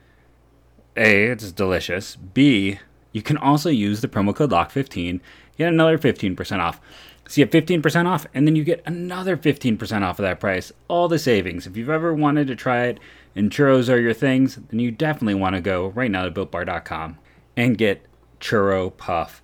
A, 0.98 1.26
it's 1.26 1.52
delicious. 1.52 2.16
B, 2.16 2.80
you 3.12 3.22
can 3.22 3.38
also 3.38 3.70
use 3.70 4.02
the 4.02 4.08
promo 4.08 4.36
code 4.36 4.52
LOCK15, 4.52 5.20
get 5.58 5.70
another 5.70 5.98
15% 5.98 6.60
off. 6.60 6.80
So 7.28 7.40
you 7.40 7.48
get 7.48 7.68
15% 7.68 8.08
off, 8.08 8.28
and 8.34 8.46
then 8.46 8.56
you 8.56 8.64
get 8.64 8.84
another 8.86 9.38
15% 9.38 10.02
off 10.02 10.20
of 10.20 10.24
that 10.24 10.40
price. 10.40 10.72
All 10.88 11.08
the 11.08 11.20
savings. 11.20 11.66
If 11.66 11.78
you've 11.78 11.90
ever 11.90 12.14
wanted 12.14 12.48
to 12.48 12.56
try 12.56 12.84
it 12.84 13.00
and 13.36 13.50
churros 13.50 13.94
are 13.94 14.00
your 14.00 14.14
things, 14.14 14.60
then 14.70 14.80
you 14.80 14.92
definitely 14.92 15.36
want 15.36 15.56
to 15.56 15.62
go 15.62 15.88
right 15.90 16.12
now 16.12 16.26
to 16.26 16.32
builtbar.com 16.32 17.18
and 17.56 17.78
get 17.78 18.06
Churro 18.42 18.96
Puff. 18.96 19.42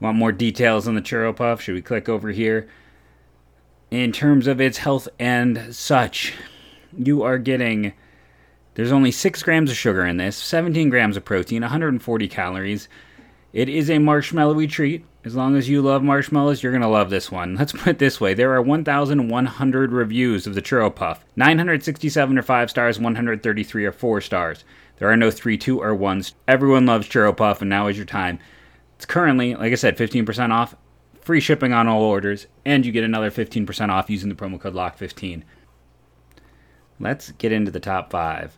Want 0.00 0.18
more 0.18 0.32
details 0.32 0.86
on 0.86 0.94
the 0.94 1.00
Churro 1.00 1.34
Puff? 1.34 1.62
Should 1.62 1.74
we 1.74 1.80
click 1.82 2.08
over 2.08 2.30
here? 2.30 2.68
In 3.90 4.12
terms 4.12 4.46
of 4.46 4.60
its 4.60 4.78
health 4.78 5.08
and 5.18 5.74
such, 5.74 6.34
you 6.96 7.22
are 7.22 7.38
getting 7.38 7.92
there's 8.74 8.92
only 8.92 9.10
6 9.10 9.42
grams 9.42 9.70
of 9.70 9.76
sugar 9.76 10.06
in 10.06 10.16
this, 10.16 10.36
17 10.36 10.88
grams 10.88 11.16
of 11.16 11.24
protein, 11.24 11.62
140 11.62 12.28
calories. 12.28 12.88
It 13.52 13.68
is 13.68 13.90
a 13.90 13.96
marshmallowy 13.96 14.70
treat. 14.70 15.04
As 15.24 15.36
long 15.36 15.56
as 15.56 15.68
you 15.68 15.82
love 15.82 16.02
marshmallows, 16.02 16.62
you're 16.62 16.72
going 16.72 16.82
to 16.82 16.88
love 16.88 17.10
this 17.10 17.30
one. 17.30 17.54
Let's 17.58 17.72
put 17.72 17.86
it 17.88 17.98
this 17.98 18.20
way 18.20 18.32
there 18.32 18.54
are 18.54 18.62
1,100 18.62 19.92
reviews 19.92 20.46
of 20.46 20.54
the 20.54 20.62
Churro 20.62 20.94
Puff. 20.94 21.24
967 21.36 22.38
are 22.38 22.42
5 22.42 22.70
stars, 22.70 22.98
133 22.98 23.84
are 23.84 23.92
4 23.92 24.20
stars. 24.22 24.64
There 24.96 25.10
are 25.10 25.16
no 25.16 25.30
3, 25.30 25.58
2, 25.58 25.80
or 25.82 25.94
1s. 25.94 26.32
Everyone 26.48 26.86
loves 26.86 27.08
Churro 27.08 27.36
Puff, 27.36 27.60
and 27.60 27.68
now 27.68 27.88
is 27.88 27.96
your 27.96 28.06
time. 28.06 28.38
It's 28.96 29.04
currently, 29.04 29.54
like 29.54 29.72
I 29.72 29.76
said, 29.76 29.98
15% 29.98 30.50
off, 30.50 30.76
free 31.20 31.40
shipping 31.40 31.72
on 31.72 31.88
all 31.88 32.02
orders, 32.02 32.46
and 32.64 32.86
you 32.86 32.92
get 32.92 33.04
another 33.04 33.30
15% 33.30 33.88
off 33.90 34.08
using 34.08 34.28
the 34.28 34.34
promo 34.34 34.60
code 34.60 34.74
LOCK15. 34.74 35.42
Let's 37.02 37.32
get 37.32 37.52
into 37.52 37.70
the 37.70 37.80
top 37.80 38.10
five. 38.10 38.56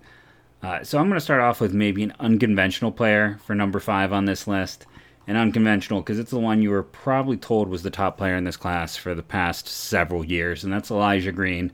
Uh, 0.63 0.85
so 0.85 0.99
I'm 0.99 1.09
going 1.09 1.19
to 1.19 1.25
start 1.25 1.41
off 1.41 1.61
with 1.61 1.73
maybe 1.73 2.03
an 2.03 2.15
unconventional 2.21 2.93
player 2.93 3.39
for 3.45 3.55
number 3.55 3.81
five 3.81 4.13
on 4.13 4.27
this 4.27 4.47
list. 4.47 4.87
And 5.27 5.39
unconventional 5.39 6.03
because 6.03 6.19
it's 6.19 6.31
the 6.31 6.39
one 6.39 6.61
you 6.61 6.71
were 6.71 6.83
probably 6.83 7.39
told 7.39 7.69
was 7.69 7.83
the 7.83 7.91
top 7.91 8.19
player 8.19 8.37
in 8.37 8.45
this 8.45 8.59
class 8.59 8.97
for 8.97 9.15
the 9.15 9.23
past 9.23 9.67
several 9.67 10.23
years, 10.23 10.63
and 10.63 10.73
that's 10.73 10.91
Elijah 10.91 11.33
Green, 11.33 11.73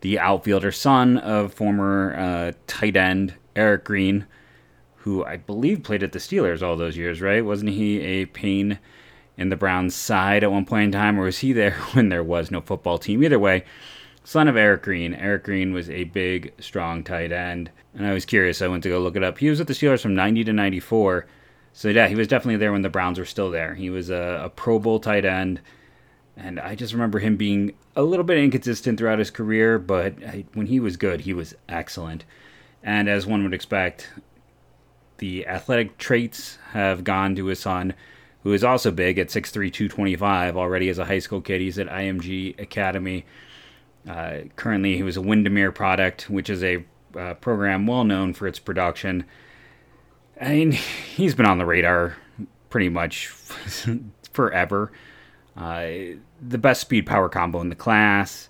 the 0.00 0.20
outfielder, 0.20 0.70
son 0.70 1.18
of 1.18 1.52
former 1.52 2.14
uh, 2.16 2.52
tight 2.68 2.96
end 2.96 3.34
Eric 3.56 3.82
Green, 3.84 4.26
who 4.98 5.24
I 5.24 5.38
believe 5.38 5.82
played 5.82 6.04
at 6.04 6.12
the 6.12 6.20
Steelers 6.20 6.62
all 6.62 6.76
those 6.76 6.96
years, 6.96 7.20
right? 7.20 7.44
Wasn't 7.44 7.70
he 7.70 8.00
a 8.00 8.26
pain 8.26 8.78
in 9.36 9.48
the 9.48 9.56
Browns' 9.56 9.96
side 9.96 10.44
at 10.44 10.52
one 10.52 10.64
point 10.64 10.84
in 10.84 10.92
time, 10.92 11.18
or 11.18 11.24
was 11.24 11.38
he 11.38 11.52
there 11.52 11.72
when 11.94 12.10
there 12.10 12.22
was 12.22 12.52
no 12.52 12.60
football 12.60 12.98
team? 12.98 13.24
Either 13.24 13.40
way, 13.40 13.64
son 14.24 14.48
of 14.48 14.56
Eric 14.56 14.82
Green. 14.82 15.14
Eric 15.14 15.44
Green 15.44 15.72
was 15.72 15.88
a 15.88 16.04
big, 16.04 16.52
strong 16.58 17.04
tight 17.04 17.30
end 17.30 17.70
and 17.94 18.06
I 18.06 18.12
was 18.12 18.24
curious. 18.24 18.60
I 18.60 18.68
went 18.68 18.82
to 18.82 18.88
go 18.88 18.98
look 18.98 19.16
it 19.16 19.22
up. 19.22 19.38
He 19.38 19.48
was 19.48 19.58
with 19.60 19.68
the 19.68 19.74
Steelers 19.74 20.00
from 20.00 20.14
90 20.14 20.44
to 20.44 20.52
94. 20.52 21.26
So, 21.72 21.88
yeah, 21.88 22.08
he 22.08 22.14
was 22.14 22.28
definitely 22.28 22.56
there 22.56 22.72
when 22.72 22.82
the 22.82 22.88
Browns 22.88 23.18
were 23.18 23.24
still 23.24 23.50
there. 23.50 23.74
He 23.74 23.90
was 23.90 24.10
a, 24.10 24.42
a 24.44 24.48
Pro 24.50 24.78
Bowl 24.78 24.98
tight 24.98 25.24
end. 25.24 25.60
And 26.36 26.58
I 26.58 26.74
just 26.74 26.92
remember 26.92 27.20
him 27.20 27.36
being 27.36 27.74
a 27.94 28.02
little 28.02 28.24
bit 28.24 28.38
inconsistent 28.38 28.98
throughout 28.98 29.20
his 29.20 29.30
career, 29.30 29.78
but 29.78 30.14
I, 30.24 30.44
when 30.54 30.66
he 30.66 30.80
was 30.80 30.96
good, 30.96 31.20
he 31.20 31.32
was 31.32 31.54
excellent. 31.68 32.24
And 32.82 33.08
as 33.08 33.26
one 33.26 33.44
would 33.44 33.54
expect, 33.54 34.10
the 35.18 35.46
athletic 35.46 35.96
traits 35.96 36.58
have 36.72 37.04
gone 37.04 37.36
to 37.36 37.46
his 37.46 37.60
son, 37.60 37.94
who 38.42 38.52
is 38.52 38.64
also 38.64 38.90
big 38.90 39.18
at 39.18 39.28
6'3, 39.28 39.72
225 39.72 40.56
already 40.56 40.88
as 40.88 40.98
a 40.98 41.04
high 41.04 41.20
school 41.20 41.40
kid. 41.40 41.60
He's 41.60 41.78
at 41.78 41.88
IMG 41.88 42.58
Academy. 42.60 43.24
Uh, 44.08 44.40
currently, 44.56 44.96
he 44.96 45.02
was 45.02 45.16
a 45.16 45.22
Windermere 45.22 45.72
product, 45.72 46.28
which 46.28 46.50
is 46.50 46.62
a 46.62 46.84
uh, 47.18 47.34
program 47.34 47.86
well 47.86 48.04
known 48.04 48.34
for 48.34 48.46
its 48.46 48.58
production. 48.58 49.24
I 50.40 50.48
mean, 50.48 50.72
he's 51.14 51.34
been 51.34 51.46
on 51.46 51.58
the 51.58 51.66
radar 51.66 52.16
pretty 52.70 52.88
much 52.88 53.28
forever. 54.32 54.92
Uh, 55.56 55.86
the 56.42 56.58
best 56.58 56.80
speed 56.80 57.06
power 57.06 57.28
combo 57.28 57.60
in 57.60 57.68
the 57.68 57.76
class. 57.76 58.48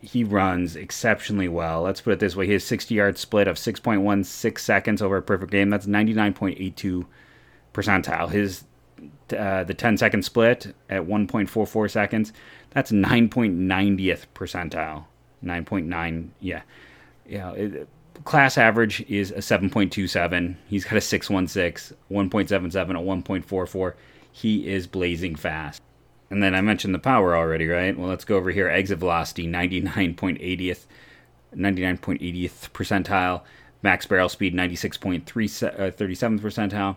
He 0.00 0.22
runs 0.22 0.76
exceptionally 0.76 1.48
well. 1.48 1.82
Let's 1.82 2.00
put 2.00 2.12
it 2.12 2.20
this 2.20 2.36
way: 2.36 2.46
his 2.46 2.64
60 2.64 2.94
yard 2.94 3.18
split 3.18 3.48
of 3.48 3.56
6.16 3.56 4.58
seconds 4.58 5.02
over 5.02 5.16
a 5.16 5.22
perfect 5.22 5.50
game. 5.50 5.70
That's 5.70 5.86
99.82 5.86 7.04
percentile. 7.74 8.30
His 8.30 8.64
uh, 9.32 9.64
the 9.64 9.74
10 9.74 9.96
second 9.98 10.24
split 10.24 10.74
at 10.88 11.02
1.44 11.02 11.90
seconds. 11.90 12.32
That's 12.70 12.90
9.90th 12.92 14.26
percentile. 14.34 15.04
9.9, 15.44 16.28
yeah 16.40 16.62
know, 17.36 17.52
it, 17.52 17.88
class 18.24 18.58
average 18.58 19.04
is 19.08 19.30
a 19.30 19.36
7.27. 19.36 20.56
He's 20.66 20.84
got 20.84 20.96
a 20.96 21.00
616, 21.00 21.96
1.77, 22.10 22.90
a 22.90 23.42
1.44. 23.42 23.94
He 24.30 24.68
is 24.68 24.86
blazing 24.86 25.34
fast. 25.36 25.82
and 26.30 26.42
then 26.42 26.54
I 26.54 26.60
mentioned 26.60 26.94
the 26.94 26.98
power 26.98 27.36
already, 27.36 27.66
right? 27.68 27.96
Well, 27.96 28.08
let's 28.08 28.24
go 28.24 28.36
over 28.36 28.50
here. 28.50 28.68
Exit 28.68 28.98
velocity, 28.98 29.46
99.80th, 29.46 30.86
99.80th 31.56 32.70
percentile. 32.70 33.42
Max 33.80 34.06
barrel 34.06 34.28
speed, 34.28 34.54
96.37th 34.54 35.62
uh, 35.62 35.90
percentile. 35.92 36.96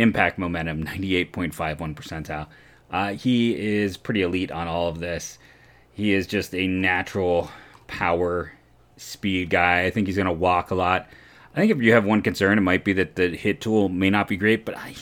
Impact 0.00 0.38
momentum, 0.38 0.84
98.51 0.84 1.94
percentile. 1.94 2.46
Uh, 2.90 3.12
he 3.12 3.54
is 3.54 3.96
pretty 3.96 4.22
elite 4.22 4.50
on 4.50 4.66
all 4.66 4.88
of 4.88 4.98
this. 4.98 5.38
He 5.92 6.12
is 6.12 6.26
just 6.26 6.54
a 6.54 6.66
natural 6.66 7.50
power 7.86 8.52
speed 8.96 9.50
guy. 9.50 9.84
I 9.84 9.90
think 9.90 10.06
he's 10.06 10.16
going 10.16 10.26
to 10.26 10.32
walk 10.32 10.70
a 10.70 10.74
lot. 10.74 11.08
I 11.54 11.60
think 11.60 11.72
if 11.72 11.82
you 11.82 11.92
have 11.92 12.04
one 12.04 12.22
concern, 12.22 12.58
it 12.58 12.62
might 12.62 12.84
be 12.84 12.92
that 12.94 13.16
the 13.16 13.28
hit 13.28 13.60
tool 13.60 13.88
may 13.88 14.08
not 14.08 14.28
be 14.28 14.36
great, 14.36 14.64
but 14.64 14.76
I, 14.76 14.94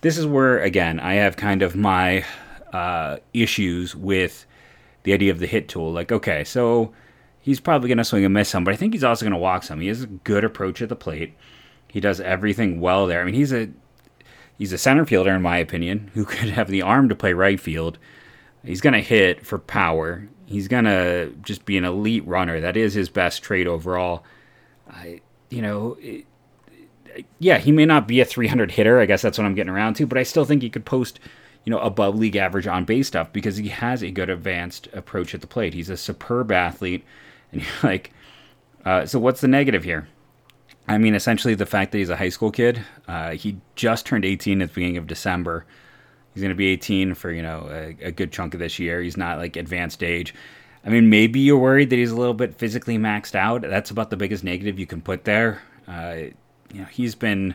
this 0.00 0.18
is 0.18 0.26
where, 0.26 0.58
again, 0.60 0.98
I 0.98 1.14
have 1.14 1.36
kind 1.36 1.62
of 1.62 1.76
my 1.76 2.24
uh, 2.72 3.18
issues 3.32 3.94
with 3.94 4.46
the 5.02 5.12
idea 5.12 5.30
of 5.30 5.38
the 5.38 5.46
hit 5.46 5.68
tool. 5.68 5.92
Like, 5.92 6.10
okay, 6.10 6.44
so 6.44 6.92
he's 7.40 7.60
probably 7.60 7.88
going 7.88 7.98
to 7.98 8.04
swing 8.04 8.24
and 8.24 8.34
miss 8.34 8.48
some, 8.48 8.64
but 8.64 8.74
I 8.74 8.76
think 8.76 8.94
he's 8.94 9.04
also 9.04 9.24
going 9.24 9.32
to 9.32 9.38
walk 9.38 9.62
some. 9.62 9.80
He 9.80 9.88
has 9.88 10.02
a 10.02 10.06
good 10.06 10.44
approach 10.44 10.82
at 10.82 10.88
the 10.88 10.96
plate. 10.96 11.34
He 11.88 12.00
does 12.00 12.20
everything 12.20 12.80
well 12.80 13.06
there. 13.06 13.20
I 13.20 13.24
mean, 13.24 13.34
he's 13.34 13.52
a 13.52 13.70
he's 14.60 14.74
a 14.74 14.78
center 14.78 15.06
fielder 15.06 15.30
in 15.30 15.40
my 15.40 15.56
opinion 15.56 16.10
who 16.12 16.24
could 16.26 16.50
have 16.50 16.68
the 16.68 16.82
arm 16.82 17.08
to 17.08 17.14
play 17.16 17.32
right 17.32 17.58
field. 17.58 17.98
He's 18.62 18.82
going 18.82 18.92
to 18.92 19.00
hit 19.00 19.44
for 19.44 19.58
power. 19.58 20.28
He's 20.44 20.68
going 20.68 20.84
to 20.84 21.32
just 21.42 21.64
be 21.64 21.78
an 21.78 21.84
elite 21.84 22.26
runner. 22.26 22.60
That 22.60 22.76
is 22.76 22.92
his 22.92 23.08
best 23.08 23.42
trait 23.42 23.66
overall. 23.66 24.22
I, 24.88 25.22
you 25.48 25.62
know, 25.62 25.96
it, 25.98 26.26
yeah, 27.38 27.56
he 27.56 27.72
may 27.72 27.86
not 27.86 28.06
be 28.06 28.20
a 28.20 28.24
300 28.26 28.72
hitter. 28.72 29.00
I 29.00 29.06
guess 29.06 29.22
that's 29.22 29.38
what 29.38 29.46
I'm 29.46 29.54
getting 29.54 29.72
around 29.72 29.94
to, 29.94 30.06
but 30.06 30.18
I 30.18 30.24
still 30.24 30.44
think 30.44 30.60
he 30.60 30.68
could 30.68 30.84
post 30.84 31.20
you 31.64 31.70
know, 31.70 31.78
above 31.80 32.16
league 32.16 32.36
average 32.36 32.66
on 32.66 32.84
base 32.84 33.08
stuff 33.08 33.32
because 33.32 33.56
he 33.56 33.68
has 33.68 34.02
a 34.02 34.10
good 34.10 34.30
advanced 34.30 34.88
approach 34.92 35.34
at 35.34 35.40
the 35.40 35.46
plate. 35.46 35.74
He's 35.74 35.90
a 35.90 35.96
superb 35.96 36.50
athlete, 36.52 37.04
and 37.52 37.62
you're 37.62 37.70
like, 37.82 38.12
uh, 38.84 39.06
so 39.06 39.18
what's 39.18 39.40
the 39.40 39.48
negative 39.48 39.84
here? 39.84 40.08
I 40.90 40.98
mean, 40.98 41.14
essentially 41.14 41.54
the 41.54 41.66
fact 41.66 41.92
that 41.92 41.98
he's 41.98 42.10
a 42.10 42.16
high 42.16 42.30
school 42.30 42.50
kid. 42.50 42.84
Uh, 43.06 43.30
he 43.30 43.58
just 43.76 44.06
turned 44.06 44.24
18 44.24 44.60
at 44.60 44.70
the 44.70 44.74
beginning 44.74 44.96
of 44.96 45.06
December. 45.06 45.64
He's 46.34 46.42
going 46.42 46.50
to 46.50 46.56
be 46.56 46.66
18 46.66 47.14
for 47.14 47.30
you 47.30 47.42
know 47.42 47.68
a, 47.70 48.06
a, 48.06 48.10
good 48.10 48.32
chunk 48.32 48.54
of 48.54 48.60
this 48.60 48.80
year. 48.80 49.00
He's 49.00 49.16
not 49.16 49.38
like 49.38 49.54
advanced 49.54 50.02
age. 50.02 50.34
I 50.84 50.88
mean, 50.88 51.08
maybe 51.08 51.38
you're 51.38 51.58
worried 51.58 51.90
that 51.90 51.96
he's 51.96 52.10
a 52.10 52.16
little 52.16 52.34
bit 52.34 52.56
physically 52.56 52.98
maxed 52.98 53.36
out. 53.36 53.62
That's 53.62 53.92
about 53.92 54.10
the 54.10 54.16
biggest 54.16 54.42
negative 54.42 54.80
you 54.80 54.86
can 54.86 55.00
put 55.00 55.24
there. 55.24 55.62
Uh, 55.86 56.14
you 56.72 56.80
know, 56.80 56.86
he's 56.86 57.14
been 57.14 57.54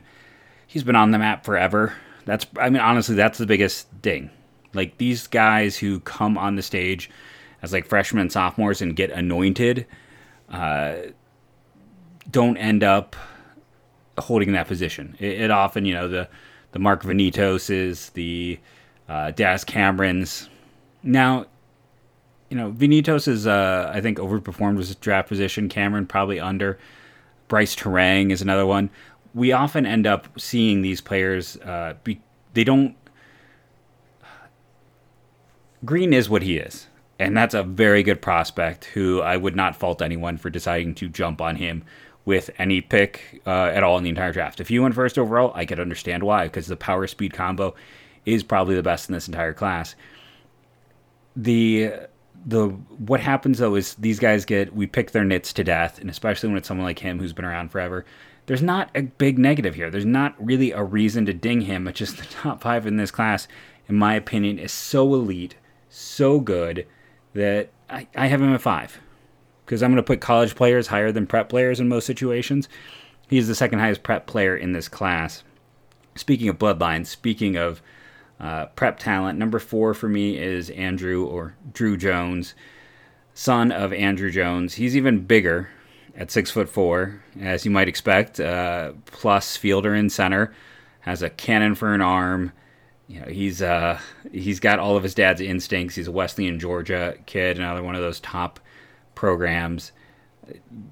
he's 0.66 0.84
been 0.84 0.96
on 0.96 1.12
the 1.12 1.20
map 1.20 1.44
forever. 1.44 1.94
That's 2.24 2.48
I 2.58 2.70
mean 2.70 2.82
honestly 2.82 3.16
that's 3.16 3.38
the 3.38 3.46
biggest 3.46 3.90
thing. 4.02 4.30
Like 4.74 4.98
these 4.98 5.28
guys 5.28 5.78
who 5.78 6.00
come 6.00 6.38
on 6.38 6.56
the 6.56 6.62
stage 6.62 7.10
as 7.62 7.74
like 7.74 7.86
freshmen 7.86 8.30
sophomores 8.30 8.82
and 8.82 8.96
get 8.96 9.12
anointed 9.12 9.88
uh, 10.50 10.96
don't 12.30 12.58
end 12.58 12.84
up 12.84 13.16
holding 14.18 14.54
that 14.54 14.68
position. 14.68 15.16
It, 15.20 15.42
it, 15.42 15.52
often, 15.52 15.86
you 15.86 15.94
know, 15.94 16.08
the 16.08 16.28
the 16.72 16.80
Mark 16.80 17.04
Venitoses, 17.04 18.12
the 18.14 18.60
uh, 19.08 19.32
Daz 19.32 19.64
Camerons. 19.64 20.50
Now, 21.04 21.46
you 22.50 22.58
know, 22.58 22.72
Venitos 22.72 23.28
is 23.28 23.48
uh, 23.48 23.92
I 23.94 24.02
think 24.02 24.18
overperformed 24.18 24.78
his 24.78 24.96
draft 24.96 25.30
position. 25.30 25.70
Cameron 25.70 26.08
probably 26.08 26.40
under. 26.40 26.78
Bryce 27.48 27.76
Turang 27.76 28.32
is 28.32 28.42
another 28.42 28.66
one 28.66 28.90
we 29.36 29.52
often 29.52 29.86
end 29.86 30.08
up 30.08 30.40
seeing 30.40 30.82
these 30.82 31.02
players. 31.02 31.58
Uh, 31.58 31.96
be, 32.04 32.22
they 32.54 32.64
don't. 32.64 32.96
Green 35.84 36.14
is 36.14 36.30
what 36.30 36.42
he 36.42 36.58
is, 36.58 36.88
and 37.20 37.38
that's 37.38 37.54
a 37.54 37.62
very 37.62 38.02
good 38.02 38.22
prospect. 38.22 38.86
Who 38.86 39.22
I 39.22 39.38
would 39.38 39.56
not 39.56 39.76
fault 39.76 40.02
anyone 40.02 40.38
for 40.38 40.50
deciding 40.50 40.96
to 40.96 41.10
jump 41.10 41.42
on 41.42 41.58
him 41.58 41.84
with 42.26 42.50
any 42.58 42.82
pick 42.82 43.42
uh, 43.46 43.72
at 43.74 43.84
all 43.84 43.98
in 43.98 44.04
the 44.04 44.10
entire 44.10 44.34
draft. 44.34 44.60
If 44.60 44.72
you 44.72 44.82
went 44.82 44.96
first 44.96 45.18
overall, 45.18 45.52
I 45.56 45.66
could 45.66 45.80
understand 45.80 46.24
why, 46.24 46.46
because 46.46 46.68
the 46.68 46.76
power 46.76 47.08
speed 47.08 47.34
combo 47.34 47.76
is 48.26 48.44
probably 48.44 48.76
the 48.76 48.84
best 48.84 49.10
in 49.10 49.14
this 49.14 49.28
entire 49.28 49.54
class. 49.54 49.96
The 51.36 51.94
the 52.48 52.68
what 52.68 53.20
happens 53.20 53.58
though 53.58 53.76
is 53.76 53.96
these 53.96 54.20
guys 54.20 54.46
get 54.46 54.76
we 54.76 54.88
pick 54.88 55.12
their 55.12 55.24
nits 55.24 55.54
to 55.54 55.64
death, 55.64 56.00
and 56.00 56.10
especially 56.10 56.50
when 56.50 56.58
it's 56.58 56.68
someone 56.68 56.86
like 56.86 57.00
him 57.00 57.20
who's 57.20 57.34
been 57.34 57.46
around 57.46 57.72
forever 57.72 58.06
there's 58.46 58.62
not 58.62 58.90
a 58.96 59.02
big 59.04 59.40
negative 59.40 59.76
here. 59.76 59.90
There's 59.90 60.06
not 60.06 60.36
really 60.44 60.72
a 60.72 60.84
reason 60.84 61.26
to 61.26 61.34
ding 61.34 61.62
him. 61.62 61.88
It's 61.88 62.00
just 62.00 62.18
the 62.18 62.26
top 62.26 62.62
five 62.62 62.86
in 62.86 62.98
this 62.98 63.12
class, 63.12 63.48
in 63.88 63.96
my 63.96 64.16
opinion, 64.16 64.60
is 64.60 64.72
so 64.72 65.14
elite, 65.14 65.56
so 65.90 66.40
good 66.40 66.86
that 67.34 67.70
I, 67.90 68.08
I 68.16 68.28
have 68.28 68.42
him 68.42 68.54
at 68.54 68.62
five. 68.62 69.00
Because 69.66 69.82
I'm 69.82 69.92
going 69.92 69.98
to 69.98 70.04
put 70.04 70.22
college 70.22 70.56
players 70.56 70.88
higher 70.88 71.12
than 71.12 71.26
prep 71.26 71.50
players 71.50 71.80
in 71.80 71.90
most 71.90 72.06
situations. 72.06 72.70
He's 73.28 73.48
the 73.48 73.56
second 73.56 73.80
highest 73.80 74.04
prep 74.04 74.28
player 74.28 74.56
in 74.56 74.74
this 74.74 74.88
class. 74.88 75.44
Speaking 76.16 76.48
of 76.48 76.60
bloodlines, 76.60 77.08
speaking 77.08 77.58
of 77.58 77.82
uh, 78.40 78.68
prep 78.68 79.00
talent, 79.00 79.40
number 79.40 79.60
four 79.60 79.94
for 79.94 80.08
me 80.08 80.38
is 80.38 80.70
Andrew 80.70 81.26
or 81.26 81.56
Drew 81.74 81.98
Jones, 81.98 82.54
son 83.34 83.72
of 83.72 83.92
Andruw 83.92 84.32
Jones. 84.32 84.76
He's 84.76 84.96
even 84.96 85.26
bigger 85.26 85.70
at 86.16 86.32
six 86.32 86.52
foot 86.52 86.70
four, 86.70 87.22
as 87.42 87.66
you 87.66 87.72
might 87.72 87.90
expect. 87.90 88.40
Uh, 88.40 88.94
plus 89.08 89.58
fielder 89.58 89.96
in 89.96 90.10
center, 90.10 90.54
has 91.02 91.22
a 91.22 91.30
cannon 91.30 91.76
for 91.76 91.94
an 91.94 92.02
arm. 92.02 92.52
You 93.08 93.20
know, 93.22 93.28
he's 93.28 93.62
uh, 93.62 94.00
he's 94.32 94.60
got 94.60 94.80
all 94.80 94.96
of 94.98 95.04
his 95.04 95.14
dad's 95.14 95.42
instincts. 95.42 95.96
He's 95.96 96.08
a 96.08 96.12
Wesleyan, 96.12 96.60
Georgia 96.60 97.16
kid, 97.26 97.58
another 97.58 97.84
one 97.84 97.96
of 97.96 98.02
those 98.02 98.20
top 98.20 98.60
programs. 99.16 99.92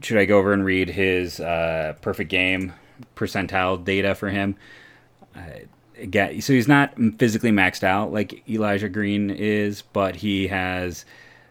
Should 0.02 0.18
I 0.18 0.26
go 0.26 0.40
over 0.40 0.54
and 0.54 0.66
read 0.66 0.90
his 0.90 1.40
uh, 1.40 1.94
perfect 2.02 2.30
game 2.30 2.74
percentile 3.16 3.84
data 3.84 4.16
for 4.16 4.30
him? 4.30 4.56
Uh, 5.36 5.66
again, 5.98 6.42
so 6.42 6.54
he's 6.54 6.68
not 6.68 6.96
physically 7.18 7.52
maxed 7.52 7.84
out 7.84 8.12
like 8.12 8.48
Elijah 8.50 8.90
Green 8.90 9.30
is, 9.30 9.82
but 9.82 10.16
he 10.18 10.48
has 10.48 11.06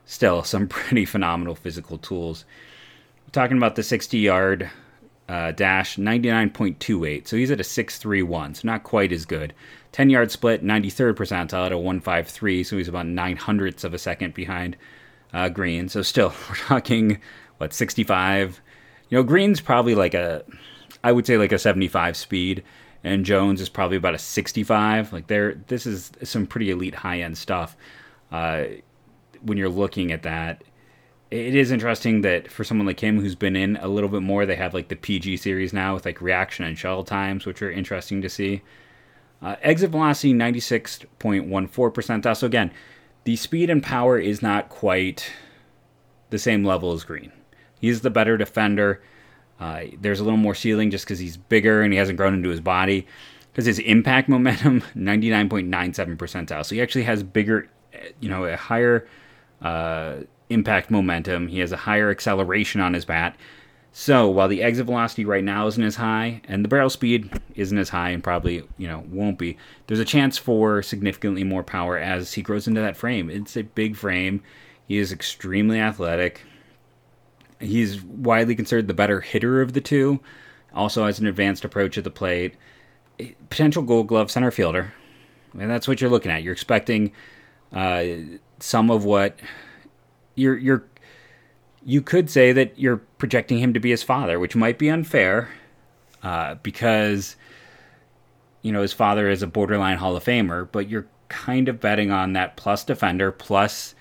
still 0.05 0.43
some 0.43 0.67
pretty 0.69 1.05
phenomenal 1.05 1.55
physical 1.55 1.99
tools 1.99 2.45
talking 3.33 3.57
about 3.57 3.77
the 3.77 3.83
60 3.83 4.19
yard 4.19 4.71
uh, 5.29 5.51
dash, 5.53 5.97
99.28. 5.97 7.27
So 7.27 7.37
he's 7.37 7.51
at 7.51 7.61
a 7.61 7.65
6.31, 7.65 8.57
so 8.57 8.61
not 8.65 8.85
quite 8.85 9.13
as 9.13 9.25
good. 9.25 9.55
10 9.93 10.11
yard 10.11 10.31
split, 10.31 10.65
93rd 10.65 11.15
percentile 11.15 11.67
at 11.67 11.73
a 11.73 11.79
153, 11.79 12.63
so 12.63 12.77
he's 12.77 12.89
about 12.89 13.07
nine 13.07 13.37
hundredths 13.37 13.85
of 13.85 13.95
a 13.95 13.99
second 13.99 14.35
behind 14.35 14.77
uh, 15.33 15.49
Green. 15.49 15.89
So 15.89 16.03
still, 16.03 16.33
we're 16.49 16.57
talking, 16.57 17.21
what, 17.59 17.73
65? 17.73 18.61
You 19.09 19.19
know, 19.19 19.23
Green's 19.23 19.61
probably 19.61 19.95
like 19.95 20.15
a, 20.15 20.45
I 21.05 21.13
would 21.13 21.27
say 21.27 21.39
like 21.39 21.53
a 21.53 21.59
75 21.59 22.17
speed, 22.17 22.63
and 23.05 23.25
Jones 23.25 23.61
is 23.61 23.69
probably 23.69 23.97
about 23.97 24.15
a 24.15 24.19
65. 24.19 25.13
Like, 25.13 25.27
there, 25.27 25.55
this 25.67 25.87
is 25.87 26.13
some 26.23 26.47
pretty 26.47 26.71
elite 26.71 26.95
high 26.95 27.21
end 27.21 27.37
stuff. 27.37 27.77
Uh, 28.31 28.65
when 29.43 29.59
you're 29.59 29.69
looking 29.69 30.13
at 30.13 30.23
that, 30.23 30.63
it 31.33 31.55
is 31.55 31.73
interesting 31.73 32.21
that 32.21 32.53
for 32.53 32.63
someone 32.63 32.87
like 32.87 33.01
him 33.01 33.19
who's 33.19 33.35
been 33.35 33.57
in 33.57 33.79
a 33.79 33.89
little 33.89 34.11
bit 34.11 34.21
more, 34.21 34.45
they 34.45 34.55
have 34.55 34.75
like 34.75 34.89
the 34.89 34.97
PG 34.97 35.39
series 35.39 35.73
now 35.73 35.95
with 35.95 36.05
like 36.05 36.21
reaction 36.21 36.67
and 36.67 36.79
shuttle 36.79 37.05
times, 37.05 37.47
which 37.47 37.63
are 37.63 37.71
interesting 37.71 38.21
to 38.21 38.29
see. 38.29 38.61
Uh, 39.41 39.57
exit 39.63 39.91
velocity 39.91 40.35
96.14%. 40.35 42.37
So 42.37 42.47
again, 42.47 42.71
the 43.25 43.37
speed 43.37 43.71
and 43.71 43.83
power 43.83 44.19
is 44.19 44.43
not 44.43 44.69
quite 44.69 45.33
the 46.31 46.39
same 46.39 46.65
level 46.65 46.93
as 46.93 47.05
Green. 47.05 47.33
He's 47.81 48.01
the 48.01 48.11
better 48.11 48.37
defender. 48.37 49.03
Uh, 49.61 49.85
there's 50.01 50.21
a 50.21 50.25
little 50.25 50.39
more 50.39 50.55
ceiling 50.55 50.91
just 50.91 51.05
because 51.05 51.19
he's 51.19 51.37
bigger 51.37 51.83
and 51.83 51.93
he 51.93 51.99
hasn't 51.99 52.17
grown 52.17 52.35
into 52.35 52.49
his 52.49 52.61
body. 52.61 53.07
Because 53.53 53.67
his 53.67 53.79
impact 53.81 54.29
momentum 54.31 54.83
99.97 54.97 56.17
percentile, 56.17 56.65
so 56.65 56.75
he 56.75 56.83
actually 56.83 57.05
has 57.05 57.23
bigger, 57.23 57.69
you 58.21 58.29
know, 58.29 58.45
a 58.45 58.57
higher 58.57 59.07
uh, 59.61 60.17
impact 60.49 60.91
momentum. 60.91 61.49
He 61.49 61.59
has 61.61 61.71
a 61.71 61.77
higher 61.77 62.11
acceleration 62.11 62.81
on 62.81 62.95
his 62.95 63.05
bat. 63.05 63.37
So 63.93 64.29
while 64.29 64.49
the 64.49 64.63
exit 64.63 64.87
velocity 64.87 65.27
right 65.27 65.45
now 65.45 65.67
isn't 65.67 65.83
as 65.83 65.97
high, 65.97 66.41
and 66.49 66.65
the 66.65 66.69
barrel 66.69 66.89
speed 66.89 67.31
isn't 67.55 67.77
as 67.77 67.91
high, 67.91 68.09
and 68.11 68.25
probably 68.25 68.63
you 68.79 68.89
know 68.89 69.05
won't 69.11 69.39
be, 69.39 69.59
there's 69.87 70.01
a 70.01 70.05
chance 70.05 70.39
for 70.39 70.83
significantly 70.83 71.45
more 71.45 71.63
power 71.63 71.99
as 71.99 72.33
he 72.33 72.43
grows 72.43 72.67
into 72.67 72.81
that 72.81 72.97
frame. 72.97 73.29
It's 73.29 73.57
a 73.57 73.63
big 73.63 73.97
frame. 73.97 74.43
He 74.89 74.97
is 74.97 75.13
extremely 75.13 75.79
athletic. 75.79 76.43
He's 77.61 78.03
widely 78.03 78.57
considered 78.57 78.89
the 78.89 78.95
better 78.95 79.21
hitter 79.21 79.61
of 79.61 79.75
the 79.75 79.81
two. 79.81 80.21
Also 80.75 81.05
has 81.05 81.19
an 81.19 81.27
advanced 81.27 81.65
approach 81.65 81.99
at 81.99 82.05
the 82.05 82.11
plate. 82.11 82.57
Potential 83.51 83.83
Gold 83.83 84.09
Glove 84.09 84.31
center 84.31 84.51
fielder. 84.51 84.93
And 85.59 85.71
that's 85.71 85.87
what 85.87 86.01
you're 86.01 86.11
looking 86.11 86.33
at. 86.33 86.43
You're 86.43 86.55
expecting 86.55 87.13
uh, 87.73 88.05
some 88.59 88.91
of 88.91 89.05
what 89.05 89.39
you're 90.35 90.57
you're 90.57 90.87
you 91.85 92.03
could 92.03 92.31
say 92.31 92.53
that 92.53 92.79
you're 92.79 92.99
projecting 93.19 93.59
him 93.59 93.75
to 93.75 93.81
be 93.81 93.91
his 93.91 94.03
father, 94.03 94.39
which 94.39 94.57
might 94.57 94.79
be 94.79 94.89
unfair, 94.89 95.49
uh, 96.23 96.55
because 96.57 97.37
you 98.63 98.73
know 98.73 98.83
his 98.83 98.93
father 98.93 99.29
is 99.29 99.43
a 99.43 99.47
borderline 99.47 99.99
Hall 99.99 100.17
of 100.17 100.25
Famer, 100.25 100.69
but 100.71 100.89
you're 100.89 101.07
kind 101.29 101.69
of 101.69 101.81
betting 101.81 102.11
on 102.11 102.35
that 102.35 102.57
plus 102.57 102.85
defender 102.85 103.33
plus 103.33 103.95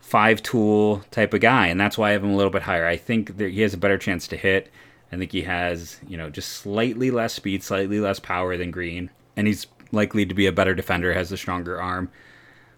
five 0.00 0.42
tool 0.42 1.02
type 1.10 1.32
of 1.32 1.40
guy, 1.40 1.68
and 1.68 1.80
that's 1.80 1.96
why 1.96 2.10
I 2.10 2.12
have 2.12 2.24
him 2.24 2.30
a 2.30 2.36
little 2.36 2.50
bit 2.52 2.62
higher. 2.62 2.86
I 2.86 2.96
think 2.96 3.38
that 3.38 3.50
he 3.50 3.62
has 3.62 3.72
a 3.72 3.78
better 3.78 3.96
chance 3.98 4.26
to 4.28 4.36
hit. 4.36 4.70
I 5.10 5.16
think 5.16 5.32
he 5.32 5.42
has, 5.42 5.98
you 6.06 6.16
know, 6.16 6.28
just 6.28 6.50
slightly 6.50 7.10
less 7.10 7.32
speed, 7.32 7.62
slightly 7.62 8.00
less 8.00 8.18
power 8.18 8.56
than 8.56 8.70
Green, 8.70 9.10
and 9.36 9.46
he's 9.46 9.66
likely 9.92 10.26
to 10.26 10.34
be 10.34 10.46
a 10.46 10.52
better 10.52 10.74
defender, 10.74 11.14
has 11.14 11.32
a 11.32 11.36
stronger 11.36 11.80
arm. 11.80 12.10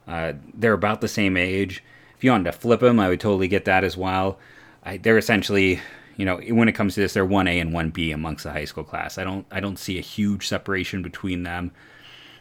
Uh, 0.07 0.35
they're 0.55 0.73
about 0.73 1.01
the 1.01 1.09
same 1.09 1.37
age. 1.37 1.83
If 2.17 2.25
you 2.25 2.31
wanted 2.31 2.45
to 2.45 2.53
flip 2.53 2.81
them, 2.81 2.99
I 2.99 3.09
would 3.09 3.21
totally 3.21 3.49
get 3.49 3.67
that 3.67 3.85
as 3.85 3.97
well. 3.97 4.39
I, 4.83 4.97
they're 4.97 5.19
essentially, 5.19 5.81
you 6.17 6.25
know, 6.25 6.39
when 6.39 6.69
it 6.69 6.73
comes 6.73 6.95
to 6.95 7.01
this, 7.01 7.13
they're 7.13 7.27
one 7.27 7.49
A 7.49 7.59
and 7.59 7.73
one 7.73 7.91
B 7.91 8.13
amongst 8.13 8.45
the 8.45 8.53
high 8.53 8.65
school 8.65 8.85
class. 8.85 9.19
I 9.19 9.25
don't, 9.25 9.47
I 9.51 9.61
don't 9.61 9.79
see 9.79 9.99
a 9.99 10.03
huge 10.03 10.49
separation 10.49 11.03
between 11.03 11.43
them. 11.43 11.73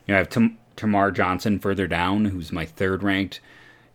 You 0.06 0.14
know, 0.14 0.16
I 0.16 0.20
have 0.20 0.30
Tam- 0.30 0.58
Termarr 0.78 1.14
Johnson 1.14 1.60
further 1.60 1.88
down, 1.88 2.26
who's 2.26 2.52
my 2.52 2.66
third 2.66 3.04
ranked, 3.04 3.42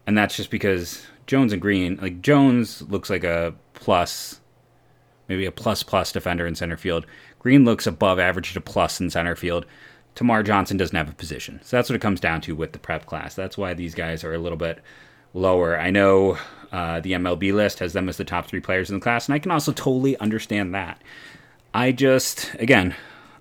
and 0.06 0.18
that's 0.18 0.36
just 0.36 0.50
because 0.50 1.06
Jones 1.26 1.52
and 1.52 1.62
Green, 1.62 1.96
like 1.96 2.20
Jones 2.20 2.82
looks 2.82 3.08
like 3.08 3.24
a 3.24 3.54
plus, 3.74 4.40
maybe 5.28 5.46
a 5.46 5.52
plus 5.52 5.82
plus 5.82 6.12
defender 6.12 6.46
in 6.46 6.54
center 6.54 6.76
field. 6.76 7.06
Green 7.38 7.64
looks 7.64 7.86
above 7.86 8.18
average 8.18 8.52
to 8.52 8.60
plus 8.60 9.00
in 9.00 9.08
center 9.08 9.36
field. 9.36 9.64
Termarr 10.16 10.44
Johnson 10.44 10.76
doesn't 10.76 10.96
have 10.96 11.08
a 11.08 11.12
position. 11.14 11.60
So 11.62 11.76
that's 11.76 11.88
what 11.88 11.96
it 11.96 12.02
comes 12.02 12.20
down 12.20 12.40
to 12.42 12.56
with 12.56 12.72
the 12.72 12.78
prep 12.78 13.06
class. 13.06 13.34
That's 13.34 13.56
why 13.56 13.72
these 13.72 13.94
guys 13.94 14.24
are 14.24 14.34
a 14.34 14.38
little 14.38 14.58
bit 14.58 14.80
lower. 15.34 15.78
I 15.78 15.90
know 15.90 16.38
uh, 16.72 17.00
the 17.00 17.12
MLB 17.12 17.52
list 17.52 17.78
has 17.80 17.92
them 17.92 18.08
as 18.08 18.16
the 18.16 18.24
top 18.24 18.46
three 18.46 18.60
players 18.60 18.90
in 18.90 18.96
the 18.96 19.02
class, 19.02 19.26
and 19.26 19.34
I 19.34 19.38
can 19.38 19.50
also 19.50 19.72
totally 19.72 20.16
understand 20.18 20.74
that. 20.74 21.00
I 21.74 21.92
just, 21.92 22.52
again, 22.54 22.94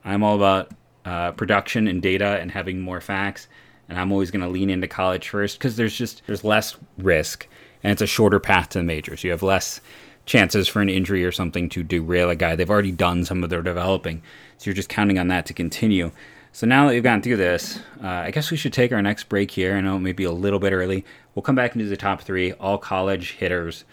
I'm 0.04 0.24
all 0.24 0.36
about 0.36 0.72
uh, 1.06 1.32
production 1.32 1.88
and 1.88 2.02
data 2.02 2.40
and 2.40 2.52
having 2.52 2.82
more 2.82 3.02
facts, 3.02 3.48
and 3.88 4.00
I'm 4.00 4.12
always 4.12 4.32
going 4.32 4.44
to 4.44 4.50
lean 4.50 4.70
into 4.70 4.88
college 4.88 5.30
first 5.30 5.58
because 5.58 5.76
there's 5.76 5.96
just 5.96 6.22
there's 6.28 6.44
less 6.44 6.76
risk 6.98 7.48
and 7.84 7.92
it's 7.92 8.02
a 8.02 8.08
shorter 8.08 8.40
path 8.40 8.70
to 8.70 8.80
the 8.80 8.84
majors. 8.84 9.24
You 9.24 9.32
have 9.32 9.44
less 9.44 9.82
chances 10.26 10.68
for 10.68 10.82
an 10.82 10.90
injury 10.90 11.26
or 11.26 11.32
something 11.32 11.70
to 11.70 11.84
derail 11.84 12.30
a 12.30 12.36
guy. 12.36 12.56
They've 12.56 12.70
already 12.70 12.92
done 12.92 13.26
some 13.26 13.44
of 13.44 13.50
their 13.50 13.62
developing, 13.62 14.22
so 14.58 14.66
you're 14.66 14.76
just 14.76 14.90
counting 14.90 15.18
on 15.18 15.28
that 15.30 15.46
to 15.48 15.54
continue. 15.54 16.12
So 16.52 16.66
now 16.66 16.88
that 16.88 16.94
we've 16.94 17.04
gone 17.04 17.22
through 17.22 17.38
this, 17.38 17.80
uh, 18.04 18.08
I 18.08 18.32
guess 18.32 18.50
we 18.50 18.58
should 18.58 18.74
take 18.74 18.92
our 18.92 19.02
next 19.02 19.30
break 19.30 19.52
here. 19.52 19.76
I 19.76 19.82
know 19.82 19.98
it 19.98 20.00
may 20.00 20.14
be 20.14 20.24
a 20.24 20.32
little 20.32 20.60
bit 20.60 20.74
early. 20.74 21.06
We'll 21.36 21.44
come 21.44 21.56
back 21.56 21.74
and 21.74 21.84
do 21.84 21.88
the 21.88 21.96
top 21.96 22.22
three, 22.22 22.54
all 22.54 22.78
college 22.78 23.34
hitters. 23.34 23.86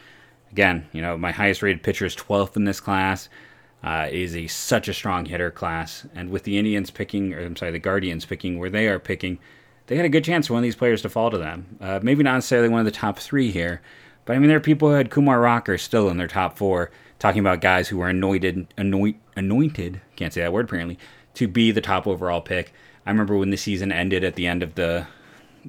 Again, 0.50 0.88
you 0.92 1.02
know, 1.02 1.18
my 1.18 1.32
highest 1.32 1.62
rated 1.62 1.82
pitcher 1.82 2.06
is 2.06 2.16
12th 2.16 2.56
in 2.56 2.64
this 2.64 2.80
class. 2.80 3.28
Uh, 3.84 4.08
is 4.10 4.34
a 4.34 4.46
such 4.48 4.88
a 4.88 4.94
strong 4.94 5.26
hitter 5.26 5.50
class, 5.50 6.06
and 6.14 6.30
with 6.30 6.42
the 6.42 6.58
Indians 6.58 6.90
picking, 6.90 7.32
or 7.32 7.44
I'm 7.44 7.54
sorry, 7.54 7.70
the 7.70 7.78
Guardians 7.78 8.24
picking 8.24 8.58
where 8.58 8.70
they 8.70 8.88
are 8.88 8.98
picking, 8.98 9.38
they 9.86 9.96
had 9.96 10.06
a 10.06 10.08
good 10.08 10.24
chance 10.24 10.46
for 10.46 10.54
one 10.54 10.60
of 10.60 10.64
these 10.64 10.74
players 10.74 11.02
to 11.02 11.08
fall 11.08 11.30
to 11.30 11.38
them. 11.38 11.76
Uh, 11.80 12.00
maybe 12.02 12.24
not 12.24 12.34
necessarily 12.34 12.68
one 12.68 12.80
of 12.80 12.86
the 12.86 12.90
top 12.90 13.18
three 13.18 13.52
here, 13.52 13.82
but 14.24 14.34
I 14.34 14.40
mean, 14.40 14.48
there 14.48 14.56
are 14.56 14.60
people 14.60 14.88
who 14.88 14.94
had 14.94 15.10
Kumar 15.10 15.40
Rocker 15.40 15.78
still 15.78 16.08
in 16.08 16.16
their 16.16 16.26
top 16.26 16.56
four, 16.56 16.90
talking 17.20 17.38
about 17.38 17.60
guys 17.60 17.86
who 17.86 17.98
were 17.98 18.08
anointed, 18.08 18.66
anoint, 18.76 19.18
anointed, 19.36 20.00
can't 20.16 20.32
say 20.32 20.40
that 20.40 20.52
word 20.52 20.64
apparently, 20.64 20.98
to 21.36 21.46
be 21.46 21.70
the 21.70 21.80
top 21.80 22.06
overall 22.06 22.40
pick. 22.40 22.72
I 23.04 23.10
remember 23.10 23.36
when 23.36 23.50
the 23.50 23.56
season 23.56 23.92
ended 23.92 24.24
at 24.24 24.34
the 24.34 24.46
end 24.46 24.62
of 24.62 24.74
the 24.74 25.06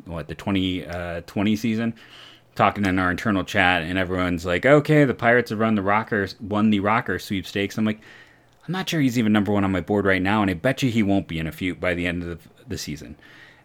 what 0.06 0.28
the 0.28 0.36
2020 0.36 0.86
uh, 0.88 1.58
season, 1.58 1.94
talking 2.56 2.86
in 2.86 3.00
our 3.00 3.12
internal 3.12 3.44
chat, 3.44 3.84
and 3.84 3.98
everyone's 3.98 4.46
like, 4.46 4.66
"Okay, 4.66 5.06
the 5.06 5.14
Pirates 5.14 5.50
have 5.50 5.60
run 5.60 5.76
the 5.76 5.82
Rockers, 5.82 6.40
won 6.42 6.70
the 6.70 6.80
Rocker 6.80 7.20
sweepstakes." 7.20 7.78
I'm 7.78 7.86
like, 7.86 8.00
I'm 8.68 8.72
not 8.72 8.90
sure 8.90 9.00
he's 9.00 9.18
even 9.18 9.34
number 9.34 9.52
one 9.52 9.64
on 9.64 9.72
my 9.72 9.82
board 9.82 10.06
right 10.06 10.22
now, 10.22 10.42
and 10.42 10.52
I 10.52 10.54
bet 10.54 10.82
you 10.84 10.90
he 10.90 11.04
won't 11.04 11.28
be 11.28 11.40
in 11.40 11.48
a 11.48 11.52
few 11.52 11.76
by 11.76 11.94
the 11.94 12.08
end 12.08 12.24
of 12.24 12.48
the 12.68 12.78
season. 12.78 13.16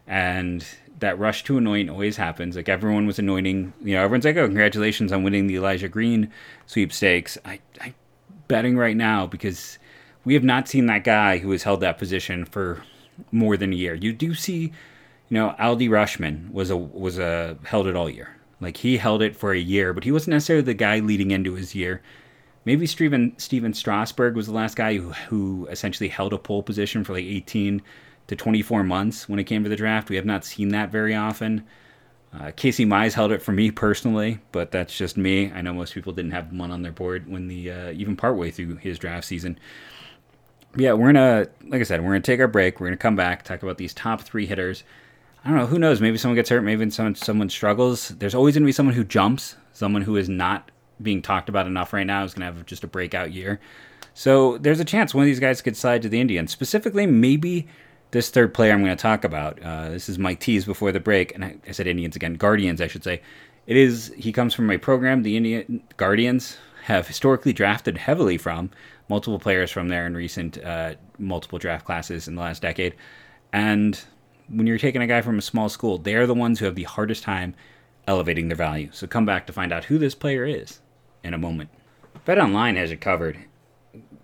And 0.07 0.65
that 0.99 1.17
rush 1.19 1.43
to 1.45 1.57
anoint 1.57 1.89
always 1.89 2.17
happens. 2.17 2.55
Like 2.55 2.69
everyone 2.69 3.07
was 3.07 3.19
anointing, 3.19 3.73
you 3.81 3.95
know, 3.95 4.03
everyone's 4.03 4.25
like, 4.25 4.37
"Oh, 4.37 4.45
congratulations 4.45 5.11
on 5.11 5.23
winning 5.23 5.47
the 5.47 5.55
Elijah 5.55 5.87
Green 5.87 6.31
sweepstakes." 6.67 7.37
I, 7.45 7.59
I 7.79 7.93
betting 8.47 8.77
right 8.77 8.97
now 8.97 9.25
because 9.25 9.77
we 10.25 10.33
have 10.33 10.43
not 10.43 10.67
seen 10.67 10.85
that 10.87 11.03
guy 11.03 11.37
who 11.39 11.51
has 11.51 11.63
held 11.63 11.81
that 11.81 11.97
position 11.97 12.45
for 12.45 12.83
more 13.31 13.57
than 13.57 13.73
a 13.73 13.75
year. 13.75 13.93
You 13.93 14.13
do 14.13 14.33
see, 14.33 14.71
you 15.29 15.37
know, 15.37 15.55
Adley 15.59 15.89
Rutschman 15.89 16.51
was 16.51 16.69
a 16.69 16.77
was 16.77 17.19
a 17.19 17.57
held 17.63 17.87
it 17.87 17.95
all 17.95 18.09
year. 18.09 18.35
Like 18.59 18.77
he 18.77 18.97
held 18.97 19.21
it 19.21 19.35
for 19.35 19.51
a 19.51 19.59
year, 19.59 19.93
but 19.93 20.03
he 20.03 20.11
wasn't 20.11 20.31
necessarily 20.31 20.63
the 20.63 20.73
guy 20.73 20.99
leading 20.99 21.31
into 21.31 21.53
his 21.53 21.75
year. 21.75 22.01
Maybe 22.65 22.87
Steven 22.87 23.33
Stephen 23.37 23.73
Strasburg 23.73 24.35
was 24.35 24.47
the 24.47 24.53
last 24.53 24.75
guy 24.75 24.97
who 24.97 25.11
who 25.11 25.67
essentially 25.69 26.07
held 26.07 26.33
a 26.33 26.37
pole 26.37 26.63
position 26.63 27.03
for 27.03 27.13
like 27.13 27.25
18 27.25 27.81
to 28.27 28.35
24 28.35 28.83
months 28.83 29.27
when 29.27 29.39
it 29.39 29.43
came 29.43 29.63
to 29.63 29.69
the 29.69 29.75
draft. 29.75 30.09
We 30.09 30.15
have 30.15 30.25
not 30.25 30.45
seen 30.45 30.69
that 30.69 30.91
very 30.91 31.13
often. 31.13 31.65
Uh, 32.33 32.51
Casey 32.55 32.85
Mize 32.85 33.13
held 33.13 33.31
it 33.31 33.43
for 33.43 33.51
me 33.51 33.69
personally, 33.69 34.39
but 34.51 34.71
that's 34.71 34.97
just 34.97 35.17
me. 35.17 35.51
I 35.51 35.61
know 35.61 35.73
most 35.73 35.93
people 35.93 36.13
didn't 36.13 36.31
have 36.31 36.51
one 36.51 36.71
on 36.71 36.81
their 36.81 36.91
board 36.91 37.29
when 37.29 37.47
the 37.47 37.69
uh, 37.69 37.91
even 37.91 38.15
partway 38.15 38.49
through 38.49 38.77
his 38.77 38.97
draft 38.97 39.27
season 39.27 39.59
yeah, 40.75 40.93
we're 40.93 41.13
gonna, 41.13 41.47
like 41.67 41.81
I 41.81 41.83
said, 41.83 42.01
we're 42.01 42.09
gonna 42.09 42.21
take 42.21 42.39
our 42.39 42.47
break. 42.47 42.79
We're 42.79 42.87
gonna 42.87 42.97
come 42.97 43.15
back, 43.15 43.43
talk 43.43 43.63
about 43.63 43.77
these 43.77 43.93
top 43.93 44.21
three 44.21 44.45
hitters. 44.45 44.83
I 45.45 45.49
don't 45.49 45.57
know, 45.57 45.65
who 45.65 45.79
knows? 45.79 45.99
Maybe 45.99 46.17
someone 46.17 46.35
gets 46.35 46.49
hurt. 46.49 46.61
Maybe 46.61 46.89
someone 46.89 47.15
someone 47.15 47.49
struggles. 47.49 48.09
There's 48.09 48.35
always 48.35 48.55
gonna 48.55 48.65
be 48.65 48.71
someone 48.71 48.95
who 48.95 49.03
jumps. 49.03 49.55
Someone 49.73 50.03
who 50.03 50.15
is 50.15 50.29
not 50.29 50.71
being 51.01 51.21
talked 51.21 51.49
about 51.49 51.67
enough 51.67 51.93
right 51.93 52.05
now 52.05 52.23
is 52.23 52.33
gonna 52.33 52.45
have 52.45 52.65
just 52.65 52.83
a 52.83 52.87
breakout 52.87 53.31
year. 53.33 53.59
So 54.13 54.57
there's 54.59 54.79
a 54.79 54.85
chance 54.85 55.13
one 55.13 55.23
of 55.23 55.27
these 55.27 55.39
guys 55.39 55.61
could 55.61 55.75
slide 55.75 56.01
to 56.03 56.09
the 56.09 56.19
Indians. 56.19 56.51
Specifically, 56.51 57.07
maybe 57.07 57.67
this 58.11 58.29
third 58.29 58.53
player 58.53 58.71
I'm 58.73 58.83
going 58.83 58.95
to 58.95 59.01
talk 59.01 59.23
about. 59.23 59.59
Uh, 59.61 59.89
this 59.89 60.07
is 60.07 60.19
my 60.19 60.35
tease 60.35 60.65
before 60.65 60.91
the 60.91 60.99
break, 60.99 61.33
and 61.33 61.43
I, 61.43 61.55
I 61.67 61.71
said 61.71 61.87
Indians 61.87 62.15
again, 62.15 62.35
Guardians, 62.35 62.79
I 62.79 62.87
should 62.87 63.03
say. 63.03 63.21
It 63.65 63.75
is 63.75 64.13
he 64.15 64.31
comes 64.31 64.53
from 64.53 64.67
my 64.67 64.77
program. 64.77 65.23
The 65.23 65.35
Indian 65.35 65.81
Guardians 65.97 66.57
have 66.83 67.07
historically 67.07 67.53
drafted 67.53 67.97
heavily 67.97 68.37
from 68.37 68.69
multiple 69.13 69.37
players 69.37 69.69
from 69.69 69.89
there 69.89 70.07
in 70.07 70.15
recent 70.15 70.57
uh, 70.57 70.95
multiple 71.19 71.59
draft 71.59 71.85
classes 71.85 72.27
in 72.27 72.33
the 72.33 72.41
last 72.41 72.63
decade. 72.63 72.95
And 73.51 74.03
when 74.49 74.65
you're 74.65 74.79
taking 74.79 75.03
a 75.03 75.07
guy 75.07 75.21
from 75.21 75.37
a 75.37 75.41
small 75.43 75.69
school, 75.69 75.99
they're 75.99 76.25
the 76.25 76.33
ones 76.33 76.57
who 76.57 76.65
have 76.65 76.73
the 76.73 76.89
hardest 76.95 77.21
time 77.21 77.53
elevating 78.07 78.47
their 78.47 78.57
value. 78.57 78.89
So 78.91 79.05
come 79.05 79.23
back 79.23 79.45
to 79.45 79.53
find 79.53 79.71
out 79.71 79.83
who 79.83 79.99
this 79.99 80.15
player 80.15 80.45
is 80.47 80.79
in 81.23 81.35
a 81.35 81.37
moment. 81.37 81.69
Bet 82.25 82.39
Online 82.39 82.75
has 82.75 82.89
it 82.89 83.01
covered. 83.01 83.37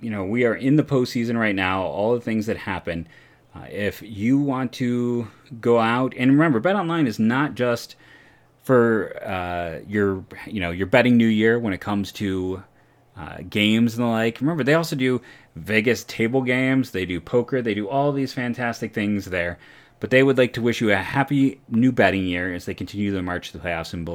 You 0.02 0.10
know, 0.10 0.26
we 0.26 0.44
are 0.44 0.56
in 0.56 0.76
the 0.76 0.84
postseason 0.84 1.38
right 1.40 1.54
now, 1.54 1.84
all 1.84 2.16
the 2.16 2.22
things 2.22 2.48
that 2.48 2.58
happen. 2.58 3.08
Uh, 3.56 3.68
if 3.70 4.02
you 4.02 4.40
want 4.40 4.74
to 4.74 5.28
go 5.62 5.78
out, 5.78 6.16
and 6.18 6.32
remember, 6.32 6.60
Bet 6.60 6.76
Online 6.76 7.06
is 7.06 7.20
not 7.20 7.54
just 7.54 7.96
for 8.64 9.16
uh, 9.24 9.82
your, 9.88 10.26
you 10.48 10.60
know, 10.60 10.72
your 10.72 10.88
betting 10.88 11.16
new 11.16 11.28
year 11.28 11.60
when 11.60 11.74
it 11.74 11.80
comes 11.80 12.12
to 12.14 12.64
uh, 13.20 13.38
games 13.50 13.98
and 13.98 14.04
the 14.06 14.10
like. 14.10 14.40
Remember, 14.40 14.64
they 14.64 14.74
also 14.74 14.96
do 14.96 15.22
Vegas 15.56 16.04
table 16.06 16.42
games, 16.42 16.92
they 16.92 17.06
do 17.06 17.20
poker, 17.20 17.62
they 17.62 17.74
do 17.74 17.90
all 17.90 18.12
these 18.12 18.34
fantastic 18.34 18.94
things 18.94 19.26
there. 19.26 19.60
But 20.00 20.10
they 20.10 20.24
would 20.24 20.38
like 20.38 20.54
to 20.54 20.62
wish 20.62 20.80
you 20.80 20.92
a 20.92 20.96
happy 20.96 21.60
new 21.68 21.92
betting 21.92 22.26
year 22.26 22.54
as 22.54 22.66
they 22.66 22.74
continue 22.74 23.12
their 23.12 23.22
march 23.22 23.52
to 23.52 23.58
the 23.58 23.64
playoffs 23.68 23.94
and 23.94 24.08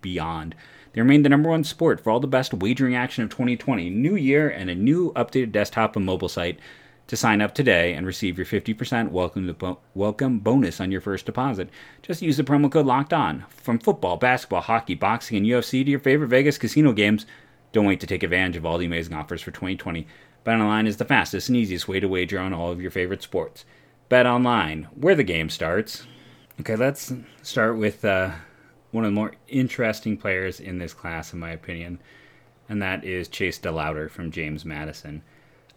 beyond. 0.00 0.54
They 0.92 1.00
remain 1.00 1.22
the 1.22 1.28
number 1.28 1.50
one 1.50 1.64
sport 1.64 2.00
for 2.00 2.10
all 2.10 2.20
the 2.20 2.28
best 2.28 2.54
wagering 2.54 2.94
action 2.94 3.24
of 3.24 3.30
2020. 3.30 3.90
New 3.90 4.14
year 4.14 4.48
and 4.48 4.70
a 4.70 4.74
new 4.74 5.12
updated 5.14 5.50
desktop 5.50 5.96
and 5.96 6.06
mobile 6.06 6.28
site 6.28 6.60
to 7.08 7.16
sign 7.16 7.40
up 7.40 7.54
today 7.54 7.94
and 7.94 8.06
receive 8.06 8.38
your 8.38 8.46
50% 8.46 9.10
welcome 9.10 9.52
bo- 9.58 9.80
welcome 9.94 10.38
bonus 10.38 10.80
on 10.80 10.92
your 10.92 11.00
first 11.00 11.26
deposit. 11.26 11.68
Just 12.02 12.22
use 12.22 12.36
the 12.36 12.44
promo 12.44 12.70
code 12.70 12.86
Locked 12.86 13.12
On. 13.12 13.44
From 13.48 13.78
football, 13.78 14.16
basketball, 14.16 14.60
hockey, 14.60 14.94
boxing, 14.94 15.38
and 15.38 15.46
UFC 15.46 15.84
to 15.84 15.90
your 15.90 15.98
favorite 15.98 16.28
Vegas 16.28 16.58
casino 16.58 16.92
games. 16.92 17.26
Don't 17.72 17.86
wait 17.86 18.00
to 18.00 18.06
take 18.06 18.22
advantage 18.22 18.56
of 18.56 18.66
all 18.66 18.78
the 18.78 18.86
amazing 18.86 19.14
offers 19.14 19.40
for 19.40 19.50
2020. 19.50 20.06
BetOnline 20.44 20.86
is 20.86 20.98
the 20.98 21.04
fastest 21.04 21.48
and 21.48 21.56
easiest 21.56 21.88
way 21.88 22.00
to 22.00 22.08
wager 22.08 22.38
on 22.38 22.52
all 22.52 22.70
of 22.70 22.80
your 22.80 22.90
favorite 22.90 23.22
sports. 23.22 23.64
BetOnline, 24.10 24.86
where 24.94 25.14
the 25.14 25.24
game 25.24 25.48
starts. 25.48 26.06
Okay, 26.60 26.76
let's 26.76 27.12
start 27.42 27.78
with 27.78 28.04
uh, 28.04 28.32
one 28.90 29.04
of 29.04 29.10
the 29.10 29.14
more 29.14 29.32
interesting 29.48 30.16
players 30.16 30.60
in 30.60 30.78
this 30.78 30.92
class, 30.92 31.32
in 31.32 31.38
my 31.38 31.50
opinion, 31.50 31.98
and 32.68 32.82
that 32.82 33.04
is 33.04 33.28
Chase 33.28 33.58
DeLauter 33.58 34.10
from 34.10 34.30
James 34.30 34.64
Madison. 34.64 35.22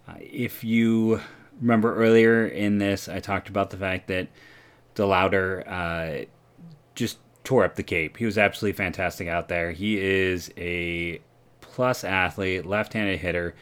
Uh, 0.07 0.15
if 0.19 0.63
you 0.63 1.21
remember 1.61 1.95
earlier 1.95 2.45
in 2.45 2.77
this, 2.77 3.07
I 3.07 3.19
talked 3.19 3.47
about 3.47 3.69
the 3.69 3.77
fact 3.77 4.07
that 4.07 4.27
DeLauter 4.95 5.63
uh, 5.67 6.25
just 6.93 7.19
tore 7.43 7.63
up 7.63 7.75
the 7.75 7.83
cape. 7.83 8.17
He 8.17 8.25
was 8.25 8.37
absolutely 8.37 8.75
fantastic 8.75 9.27
out 9.27 9.47
there. 9.47 9.71
He 9.71 9.97
is 9.97 10.51
a 10.57 11.21
plus 11.75 12.05
athlete, 12.05 12.65
left-handed 12.65 13.19
hitter, 13.19 13.53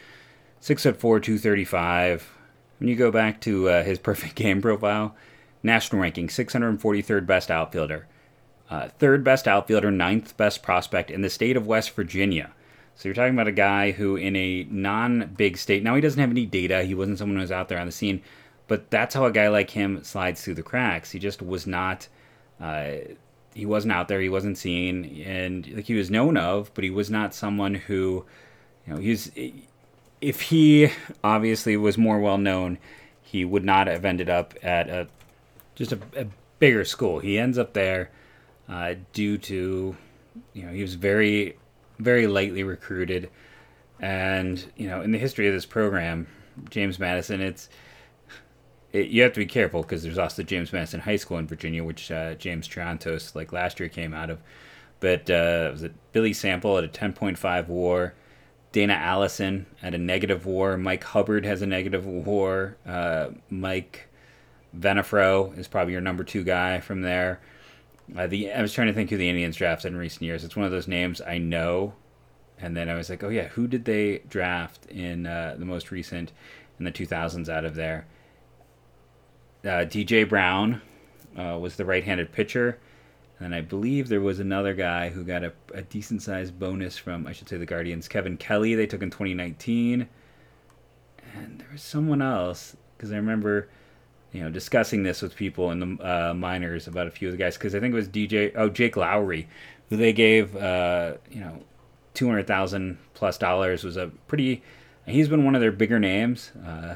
six 0.60 0.84
foot 0.84 1.00
four, 1.00 1.20
two 1.20 1.40
thirty-five. 1.40 2.32
When 2.80 2.88
you 2.88 2.96
go 2.96 3.12
back 3.12 3.42
to 3.42 3.70
uh, 3.70 3.84
his 3.84 3.98
perfect 4.10 4.36
game 4.36 4.62
profile, 4.62 5.16
national 5.64 6.02
ranking, 6.02 6.28
643rd 6.28 7.26
best 7.26 7.50
outfielder, 7.50 8.08
uh, 8.70 8.90
third 9.00 9.24
best 9.24 9.48
outfielder, 9.48 9.90
ninth 9.90 10.38
best 10.38 10.62
prospect 10.62 11.10
in 11.10 11.22
the 11.22 11.30
state 11.30 11.58
of 11.58 11.66
West 11.66 11.92
Virginia. 11.92 12.52
So 12.96 13.08
you're 13.10 13.16
talking 13.16 13.34
about 13.34 13.48
a 13.48 13.52
guy 13.52 13.92
who, 13.92 14.16
in 14.16 14.36
a 14.36 14.68
non-big 14.70 15.58
state, 15.58 15.82
now 15.82 15.96
he 15.96 16.02
doesn't 16.02 16.20
have 16.20 16.30
any 16.30 16.46
data. 16.46 16.84
He 16.84 16.94
wasn't 16.94 17.18
someone 17.18 17.38
who 17.38 17.42
was 17.42 17.52
out 17.52 17.68
there 17.68 17.80
on 17.80 17.88
the 17.88 17.92
scene, 17.92 18.22
but 18.68 18.92
that's 18.92 19.16
how 19.16 19.26
a 19.26 19.32
guy 19.32 19.48
like 19.48 19.72
him 19.72 20.04
slides 20.04 20.44
through 20.44 20.54
the 20.54 20.62
cracks. 20.64 21.10
He 21.12 21.18
just 21.20 21.42
was 21.42 21.66
not 21.66 22.08
Uh, 22.62 23.16
he 23.54 23.66
wasn't 23.66 23.94
out 23.94 24.08
there, 24.08 24.22
he 24.22 24.30
wasn't 24.30 24.58
seen, 24.58 25.24
and 25.26 25.68
like 25.76 25.86
he 25.86 25.94
was 25.94 26.10
known 26.10 26.38
of, 26.38 26.72
but 26.74 26.84
he 26.84 26.90
was 26.90 27.10
not 27.10 27.34
someone 27.34 27.76
who, 27.76 28.26
you 28.86 28.94
know, 28.94 29.00
he's 29.00 29.32
if 30.22 30.42
he 30.42 30.90
obviously 31.24 31.76
was 31.76 31.98
more 31.98 32.20
well 32.20 32.38
known, 32.38 32.78
he 33.22 33.44
would 33.44 33.66
not 33.66 33.88
have 33.88 34.06
ended 34.06 34.30
up 34.30 34.54
at 34.64 34.90
a 34.90 35.08
just 35.76 35.92
a, 35.92 36.00
a 36.16 36.26
bigger 36.60 36.86
school. 36.86 37.20
He 37.20 37.38
ends 37.38 37.58
up 37.58 37.74
there 37.74 38.10
uh, 38.70 38.96
due 39.12 39.38
to, 39.40 39.96
you 40.54 40.64
know, 40.64 40.72
he 40.72 40.82
was 40.82 40.96
very, 40.96 41.58
very 42.00 42.28
lightly 42.28 42.64
recruited, 42.64 43.30
and 44.00 44.64
you 44.78 44.88
know, 44.88 45.02
in 45.02 45.12
the 45.12 45.18
history 45.18 45.48
of 45.48 45.54
this 45.54 45.66
program, 45.66 46.28
James 46.70 47.00
Madison, 47.00 47.42
it's 47.42 47.70
it, 48.94 49.08
you 49.08 49.24
have 49.24 49.34
to 49.34 49.40
be 49.40 49.46
careful 49.46 49.82
because 49.82 50.04
there's 50.04 50.18
also 50.18 50.44
James 50.44 50.72
Madison 50.72 51.02
High 51.02 51.18
School 51.18 51.38
in 51.40 51.48
Virginia, 51.48 51.84
which 51.84 52.12
uh, 52.12 52.36
James 52.36 52.68
Triantos, 52.68 53.36
like 53.36 53.52
last 53.52 53.80
year, 53.80 53.90
came 53.90 54.14
out 54.14 54.30
of. 54.30 54.42
But 55.00 55.30
uh, 55.30 55.70
was 55.72 55.84
it 55.84 55.94
Billy 56.14 56.32
Sample 56.32 56.78
at 56.78 56.86
a 56.86 56.88
10.5 56.88 57.68
WAR? 57.68 58.14
Dana 58.72 58.94
Allison 58.94 59.66
at 59.82 59.94
a 59.94 59.98
negative 59.98 60.46
WAR. 60.46 60.78
Mike 60.78 61.04
Hubbard 61.04 61.46
has 61.46 61.62
a 61.62 61.68
negative 61.68 62.06
WAR. 62.06 62.78
Uh, 62.86 63.30
Mike 63.50 64.08
Venafro 64.78 65.56
is 65.58 65.68
probably 65.68 65.94
your 65.94 66.02
number 66.02 66.24
two 66.24 66.44
guy 66.44 66.80
from 66.80 67.02
there. 67.02 67.40
Uh, 68.18 68.28
the 68.28 68.52
I 68.52 68.62
was 68.62 68.74
trying 68.74 68.88
to 68.88 68.94
think 68.94 69.10
who 69.10 69.18
the 69.18 69.30
Indians 69.30 69.56
drafted 69.56 69.92
in 69.92 69.98
recent 69.98 70.24
years. 70.24 70.44
It's 70.44 70.56
one 70.56 70.66
of 70.66 70.72
those 70.72 70.88
names 70.88 71.22
I 71.22 71.38
know, 71.38 71.94
and 72.60 72.76
then 72.76 72.90
I 72.90 72.96
was 72.96 73.10
like, 73.10 73.24
oh 73.24 73.30
yeah, 73.30 73.48
who 73.50 73.68
did 73.68 73.86
they 73.86 74.20
draft 74.30 74.88
in 74.88 75.28
uh, 75.28 75.56
the 75.58 75.66
most 75.66 75.92
recent 75.92 76.32
in 76.80 76.86
the 76.86 76.92
2000s 76.92 77.50
out 77.50 77.66
of 77.66 77.76
there? 77.76 78.08
Uh, 79.64 79.86
DJ 79.86 80.28
Brown 80.28 80.82
uh, 81.38 81.58
was 81.60 81.76
the 81.76 81.86
right-handed 81.86 82.32
pitcher, 82.32 82.80
and 83.40 83.56
I 83.56 83.62
believe 83.62 84.10
there 84.10 84.22
was 84.22 84.40
another 84.40 84.74
guy 84.74 85.10
who 85.10 85.24
got 85.24 85.44
a, 85.44 85.54
a 85.74 85.82
decent-sized 85.82 86.58
bonus 86.60 86.98
from 86.98 87.28
I 87.28 87.32
should 87.32 87.50
say 87.50 87.58
the 87.58 87.66
Guardians. 87.66 88.08
Kevin 88.08 88.38
Kelly 88.38 88.76
they 88.76 88.86
took 88.86 89.02
in 89.02 89.10
2019, 89.10 90.08
and 91.36 91.60
there 91.60 91.70
was 91.72 91.82
someone 91.82 92.22
else 92.22 92.76
because 92.98 93.12
I 93.12 93.16
remember. 93.16 93.70
You 94.32 94.42
know, 94.42 94.50
discussing 94.50 95.04
this 95.04 95.22
with 95.22 95.36
people 95.36 95.70
in 95.70 95.80
the 95.80 96.04
uh, 96.04 96.34
minors 96.34 96.88
about 96.88 97.06
a 97.06 97.12
few 97.12 97.28
of 97.28 97.34
the 97.34 97.38
guys 97.38 97.56
because 97.56 97.76
I 97.76 97.80
think 97.80 97.94
it 97.94 97.96
was 97.96 98.08
DJ, 98.08 98.52
oh 98.56 98.68
Jake 98.68 98.98
Lowry, 98.98 99.48
who 99.92 99.96
they 99.96 100.12
gave, 100.12 100.56
uh, 100.56 101.18
you 101.30 101.40
know, 101.40 101.62
two 102.16 102.28
hundred 102.28 102.48
thousand 102.48 102.98
plus 103.14 103.38
dollars 103.38 103.84
was 103.84 103.98
a 103.98 104.08
pretty. 104.28 104.64
He's 105.06 105.28
been 105.28 105.46
one 105.46 105.54
of 105.54 105.62
their 105.62 105.72
bigger 105.72 106.00
names 106.00 106.52
uh, 106.66 106.96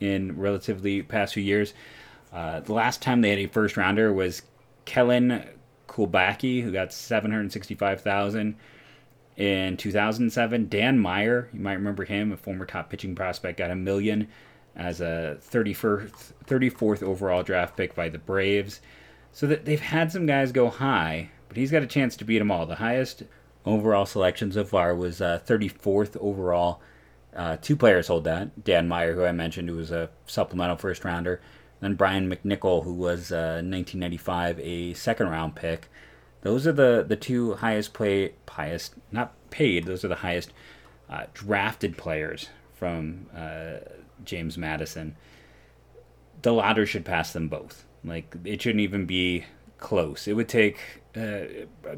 in 0.00 0.38
relatively 0.38 1.02
past 1.02 1.34
few 1.34 1.42
years. 1.42 1.74
Uh, 2.32 2.60
the 2.60 2.72
last 2.72 3.02
time 3.02 3.20
they 3.20 3.30
had 3.30 3.38
a 3.38 3.46
first 3.46 3.76
rounder 3.76 4.12
was 4.12 4.42
Kellen 4.84 5.48
Kulbacki, 5.88 6.62
who 6.62 6.72
got 6.72 6.92
765000 6.92 8.56
in 9.36 9.76
2007. 9.76 10.68
Dan 10.68 10.98
Meyer, 10.98 11.48
you 11.52 11.60
might 11.60 11.74
remember 11.74 12.04
him, 12.04 12.32
a 12.32 12.36
former 12.36 12.66
top 12.66 12.90
pitching 12.90 13.14
prospect, 13.14 13.58
got 13.58 13.70
a 13.70 13.76
million 13.76 14.28
as 14.76 15.00
a 15.00 15.38
31st, 15.40 16.32
34th 16.46 17.02
overall 17.02 17.42
draft 17.42 17.76
pick 17.76 17.94
by 17.94 18.08
the 18.08 18.18
Braves. 18.18 18.80
So 19.32 19.46
that 19.46 19.64
they've 19.64 19.80
had 19.80 20.10
some 20.10 20.26
guys 20.26 20.52
go 20.52 20.68
high, 20.68 21.30
but 21.48 21.56
he's 21.56 21.70
got 21.70 21.82
a 21.82 21.86
chance 21.86 22.16
to 22.16 22.24
beat 22.24 22.38
them 22.38 22.50
all. 22.50 22.66
The 22.66 22.76
highest 22.76 23.24
overall 23.64 24.06
selection 24.06 24.52
so 24.52 24.64
far 24.64 24.94
was 24.94 25.20
uh, 25.20 25.40
34th 25.46 26.16
overall. 26.20 26.80
Uh, 27.36 27.56
two 27.60 27.76
players 27.76 28.08
hold 28.08 28.24
that. 28.24 28.64
Dan 28.64 28.88
Meyer, 28.88 29.14
who 29.14 29.24
I 29.24 29.32
mentioned, 29.32 29.68
who 29.68 29.76
was 29.76 29.90
a 29.90 30.10
supplemental 30.26 30.76
first 30.76 31.04
rounder, 31.04 31.40
then 31.80 31.94
Brian 31.94 32.30
McNichol, 32.30 32.84
who 32.84 32.92
was 32.92 33.30
uh, 33.30 33.62
1995 33.62 34.58
a 34.60 34.94
second 34.94 35.28
round 35.28 35.54
pick. 35.54 35.88
Those 36.42 36.66
are 36.66 36.72
the, 36.72 37.04
the 37.06 37.16
two 37.16 37.54
highest 37.54 37.92
play, 37.92 38.34
highest 38.48 38.94
not 39.12 39.34
paid. 39.50 39.84
Those 39.84 40.04
are 40.04 40.08
the 40.08 40.16
highest 40.16 40.52
uh, 41.08 41.24
drafted 41.34 41.96
players 41.96 42.48
from 42.74 43.26
uh, 43.36 43.78
James 44.24 44.56
Madison. 44.56 45.16
The 46.42 46.52
latter 46.52 46.86
should 46.86 47.04
pass 47.04 47.32
them 47.32 47.48
both. 47.48 47.84
Like 48.04 48.36
it 48.44 48.62
shouldn't 48.62 48.82
even 48.82 49.06
be 49.06 49.44
close. 49.78 50.28
It 50.28 50.34
would 50.34 50.48
take 50.48 50.78
uh, 51.16 51.40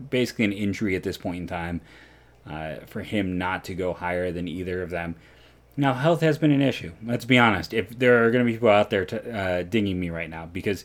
basically 0.09 0.47
an 0.47 0.53
injury 0.53 0.97
at 0.97 1.03
this 1.03 1.19
point 1.19 1.39
in 1.39 1.47
time 1.47 1.81
uh, 2.47 2.77
for 2.87 3.03
him 3.03 3.39
not 3.39 3.65
to 3.65 3.75
go 3.75 3.93
higher 3.93 4.33
than 4.33 4.49
either 4.49 4.83
of 4.83 4.91
them. 4.91 5.17
Now, 5.77 5.95
health 5.95 6.21
has 6.21 6.37
been 6.39 6.51
an 6.51 6.61
issue. 6.61 6.93
Let's 7.05 7.25
be 7.25 7.39
honest. 7.39 7.73
If 7.73 7.99
there 7.99 8.25
are 8.25 8.31
going 8.31 8.45
to 8.45 8.51
be 8.51 8.57
people 8.57 8.69
out 8.69 8.91
there 8.91 9.05
to, 9.07 9.39
uh, 9.39 9.63
dinging 9.63 9.99
me 10.01 10.11
right 10.11 10.29
now 10.29 10.47
because 10.47 10.85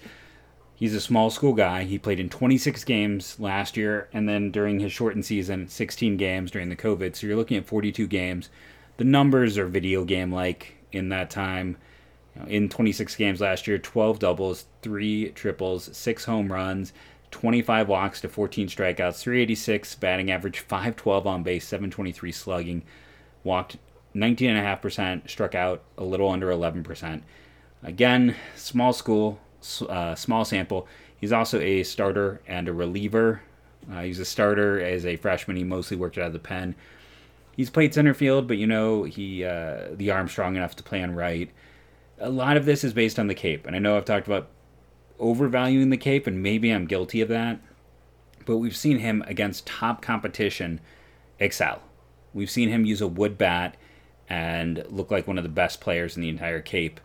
he's 0.76 0.93
a 0.93 1.02
small 1.02 1.30
school 1.30 1.54
guy. 1.54 1.84
He 1.84 1.98
played 1.98 2.19
in 2.19 2.30
26 2.30 2.84
games 2.84 3.39
last 3.39 3.78
year, 3.78 4.10
and 4.13 4.30
then 4.30 4.52
during 4.52 4.80
his 4.80 4.91
shortened 4.91 5.26
season, 5.26 5.67
16 5.67 6.17
games 6.17 6.52
during 6.52 6.69
the 6.69 6.76
COVID. 6.76 7.15
So 7.15 7.28
you're 7.28 7.36
looking 7.36 7.58
at 7.58 7.65
42 7.65 8.08
games. 8.08 8.50
The 8.98 9.04
numbers 9.04 9.58
are 9.58 9.67
video 9.67 10.06
game 10.06 10.32
like 10.32 10.76
in 10.91 11.10
that 11.10 11.30
time. 11.30 11.78
You 12.36 12.41
know, 12.41 12.48
in 12.48 12.69
26 12.69 13.15
games 13.15 13.41
last 13.41 13.67
year, 13.67 13.78
12 13.78 14.19
doubles, 14.19 14.65
three 14.82 15.30
triples, 15.32 15.89
six 15.98 16.26
home 16.26 16.52
runs, 16.52 16.93
25 17.32 17.88
walks 17.88 18.21
to 18.21 18.30
14 18.30 18.67
strikeouts, 18.67 19.19
386 19.19 19.95
batting 19.95 20.32
average, 20.32 20.60
512 20.60 21.28
on 21.28 21.43
base, 21.43 21.67
723 21.67 22.32
slugging, 22.32 22.84
walked 23.43 23.78
19.5%, 24.15 25.30
struck 25.30 25.54
out 25.54 25.84
a 25.97 26.04
little 26.04 26.30
under 26.30 26.47
11%. 26.47 27.21
Again, 27.84 28.36
small 28.56 28.93
school, 28.93 29.39
uh, 29.89 30.15
small 30.15 30.45
sample. 30.45 30.88
He's 31.17 31.34
also 31.34 31.60
a 31.60 31.84
starter 31.84 32.41
and 32.47 32.67
a 32.67 32.73
reliever. 32.73 33.41
Uh, 33.91 34.01
he's 34.01 34.19
a 34.19 34.25
starter 34.25 34.82
as 34.82 35.06
a 35.06 35.17
freshman. 35.17 35.58
He 35.58 35.63
mostly 35.63 35.97
worked 35.97 36.17
out 36.17 36.28
of 36.28 36.34
the 36.34 36.39
pen. 36.39 36.75
He's 37.56 37.69
played 37.69 37.93
center 37.93 38.13
field, 38.13 38.47
but 38.47 38.58
you 38.58 38.67
know 38.67 39.04
he 39.04 39.43
uh, 39.43 39.89
the 39.93 40.12
arm 40.12 40.28
strong 40.28 40.56
enough 40.56 40.75
to 40.78 40.84
play 40.84 41.01
on 41.01 41.15
right. 41.15 41.49
A 42.19 42.30
lot 42.30 42.58
of 42.58 42.65
this 42.65 42.84
is 42.84 42.93
based 42.93 43.19
on 43.19 43.28
the 43.28 43.36
cape, 43.36 43.65
and 43.65 43.75
I 43.75 43.80
know 43.80 43.95
I've 43.95 44.06
talked 44.06 44.28
about 44.28 44.49
overvaluing 45.19 45.89
the 45.89 45.97
cape, 45.97 46.28
and 46.28 46.43
maybe 46.43 46.71
I'm 46.71 46.86
guilty 46.86 47.21
of 47.21 47.30
that. 47.30 47.60
But 48.45 48.58
we've 48.58 48.75
seen 48.75 48.99
him 48.99 49.23
against 49.28 49.65
top 49.65 50.01
competition 50.01 50.82
excel. 51.39 51.82
We've 52.34 52.51
seen 52.51 52.69
him 52.69 52.86
use 52.86 53.01
a 53.01 53.08
wood 53.08 53.38
bat 53.38 53.78
and 54.30 54.84
look 54.90 55.12
like 55.12 55.28
one 55.28 55.38
of 55.38 55.44
the 55.44 55.50
best 55.50 55.82
players 55.82 56.16
in 56.16 56.22
the 56.22 56.30
entire 56.30 56.62
Cape. 56.62 57.00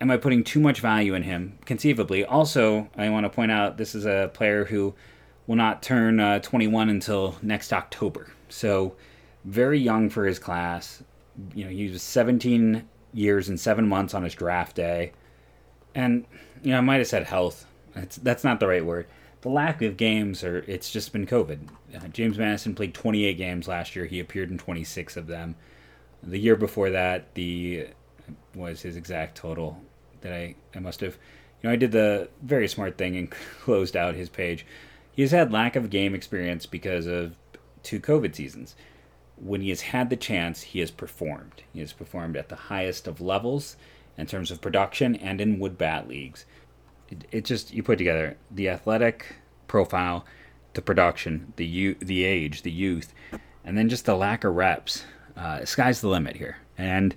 Am 0.00 0.10
I 0.10 0.16
putting 0.16 0.44
too 0.44 0.60
much 0.60 0.80
value 0.80 1.14
in 1.14 1.24
him? 1.24 1.58
Conceivably. 1.64 2.24
Also, 2.24 2.88
I 2.96 3.08
want 3.08 3.24
to 3.24 3.30
point 3.30 3.50
out 3.50 3.76
this 3.76 3.94
is 3.94 4.06
a 4.06 4.30
player 4.32 4.64
who 4.64 4.94
will 5.46 5.56
not 5.56 5.82
turn 5.82 6.20
uh, 6.20 6.38
21 6.38 6.88
until 6.88 7.36
next 7.42 7.72
October. 7.72 8.32
So, 8.48 8.94
very 9.44 9.78
young 9.78 10.08
for 10.10 10.26
his 10.26 10.38
class. 10.38 11.02
You 11.54 11.64
know, 11.64 11.70
he 11.70 11.88
was 11.88 12.02
17 12.02 12.86
years 13.12 13.48
and 13.48 13.58
seven 13.58 13.88
months 13.88 14.14
on 14.14 14.22
his 14.22 14.34
draft 14.34 14.76
day. 14.76 15.12
And, 15.94 16.26
you 16.62 16.70
know, 16.70 16.78
I 16.78 16.82
might 16.82 16.98
have 16.98 17.06
said 17.08 17.24
health. 17.24 17.66
That's, 17.94 18.16
that's 18.16 18.44
not 18.44 18.60
the 18.60 18.68
right 18.68 18.84
word 18.84 19.06
the 19.40 19.48
lack 19.48 19.82
of 19.82 19.96
games 19.96 20.42
or 20.42 20.58
it's 20.66 20.90
just 20.90 21.12
been 21.12 21.26
COVID. 21.26 21.68
Uh, 21.94 22.08
James 22.08 22.38
Madison 22.38 22.74
played 22.74 22.94
28 22.94 23.34
games 23.34 23.68
last 23.68 23.94
year. 23.94 24.06
He 24.06 24.20
appeared 24.20 24.50
in 24.50 24.58
26 24.58 25.16
of 25.16 25.26
them. 25.26 25.54
The 26.22 26.38
year 26.38 26.56
before 26.56 26.90
that, 26.90 27.34
the 27.34 27.88
was 28.54 28.82
his 28.82 28.96
exact 28.96 29.36
total 29.36 29.80
that 30.20 30.32
I 30.32 30.56
I 30.74 30.80
must 30.80 31.00
have. 31.00 31.16
You 31.62 31.68
know, 31.68 31.72
I 31.72 31.76
did 31.76 31.92
the 31.92 32.28
very 32.42 32.68
smart 32.68 32.98
thing 32.98 33.16
and 33.16 33.30
closed 33.62 33.96
out 33.96 34.14
his 34.14 34.28
page. 34.28 34.66
He 35.12 35.22
has 35.22 35.30
had 35.30 35.52
lack 35.52 35.76
of 35.76 35.90
game 35.90 36.14
experience 36.14 36.66
because 36.66 37.06
of 37.06 37.36
two 37.82 38.00
COVID 38.00 38.34
seasons. 38.34 38.76
When 39.36 39.60
he 39.60 39.68
has 39.68 39.80
had 39.80 40.10
the 40.10 40.16
chance, 40.16 40.62
he 40.62 40.80
has 40.80 40.90
performed. 40.90 41.62
He 41.72 41.80
has 41.80 41.92
performed 41.92 42.36
at 42.36 42.48
the 42.48 42.56
highest 42.56 43.06
of 43.06 43.20
levels 43.20 43.76
in 44.16 44.26
terms 44.26 44.50
of 44.50 44.60
production 44.60 45.14
and 45.14 45.40
in 45.40 45.60
wood 45.60 45.78
bat 45.78 46.08
leagues 46.08 46.44
it, 47.30 47.44
just 47.44 47.72
you 47.72 47.82
put 47.82 47.98
together 47.98 48.36
the 48.50 48.68
athletic 48.68 49.36
profile, 49.66 50.24
the 50.74 50.82
production, 50.82 51.52
the 51.56 51.66
you, 51.66 51.94
the 52.00 52.24
age, 52.24 52.62
the 52.62 52.70
youth, 52.70 53.12
and 53.64 53.76
then 53.76 53.88
just 53.88 54.04
the 54.04 54.16
lack 54.16 54.44
of 54.44 54.54
reps. 54.54 55.04
Uh, 55.36 55.64
sky's 55.64 56.00
the 56.00 56.08
limit 56.08 56.36
here, 56.36 56.58
and 56.76 57.14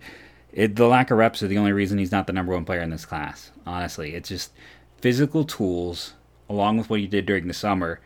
it, 0.53 0.75
the 0.75 0.87
lack 0.87 1.11
of 1.11 1.17
reps 1.17 1.41
are 1.41 1.47
the 1.47 1.57
only 1.57 1.71
reason 1.71 1.97
he's 1.97 2.11
not 2.11 2.27
the 2.27 2.33
number 2.33 2.53
one 2.53 2.65
player 2.65 2.81
in 2.81 2.89
this 2.89 3.05
class. 3.05 3.51
Honestly, 3.65 4.13
it's 4.13 4.29
just 4.29 4.51
physical 4.99 5.43
tools 5.43 6.13
along 6.49 6.77
with 6.77 6.89
what 6.89 6.99
he 6.99 7.07
did 7.07 7.25
during 7.25 7.47
the 7.47 7.53
summer 7.53 7.99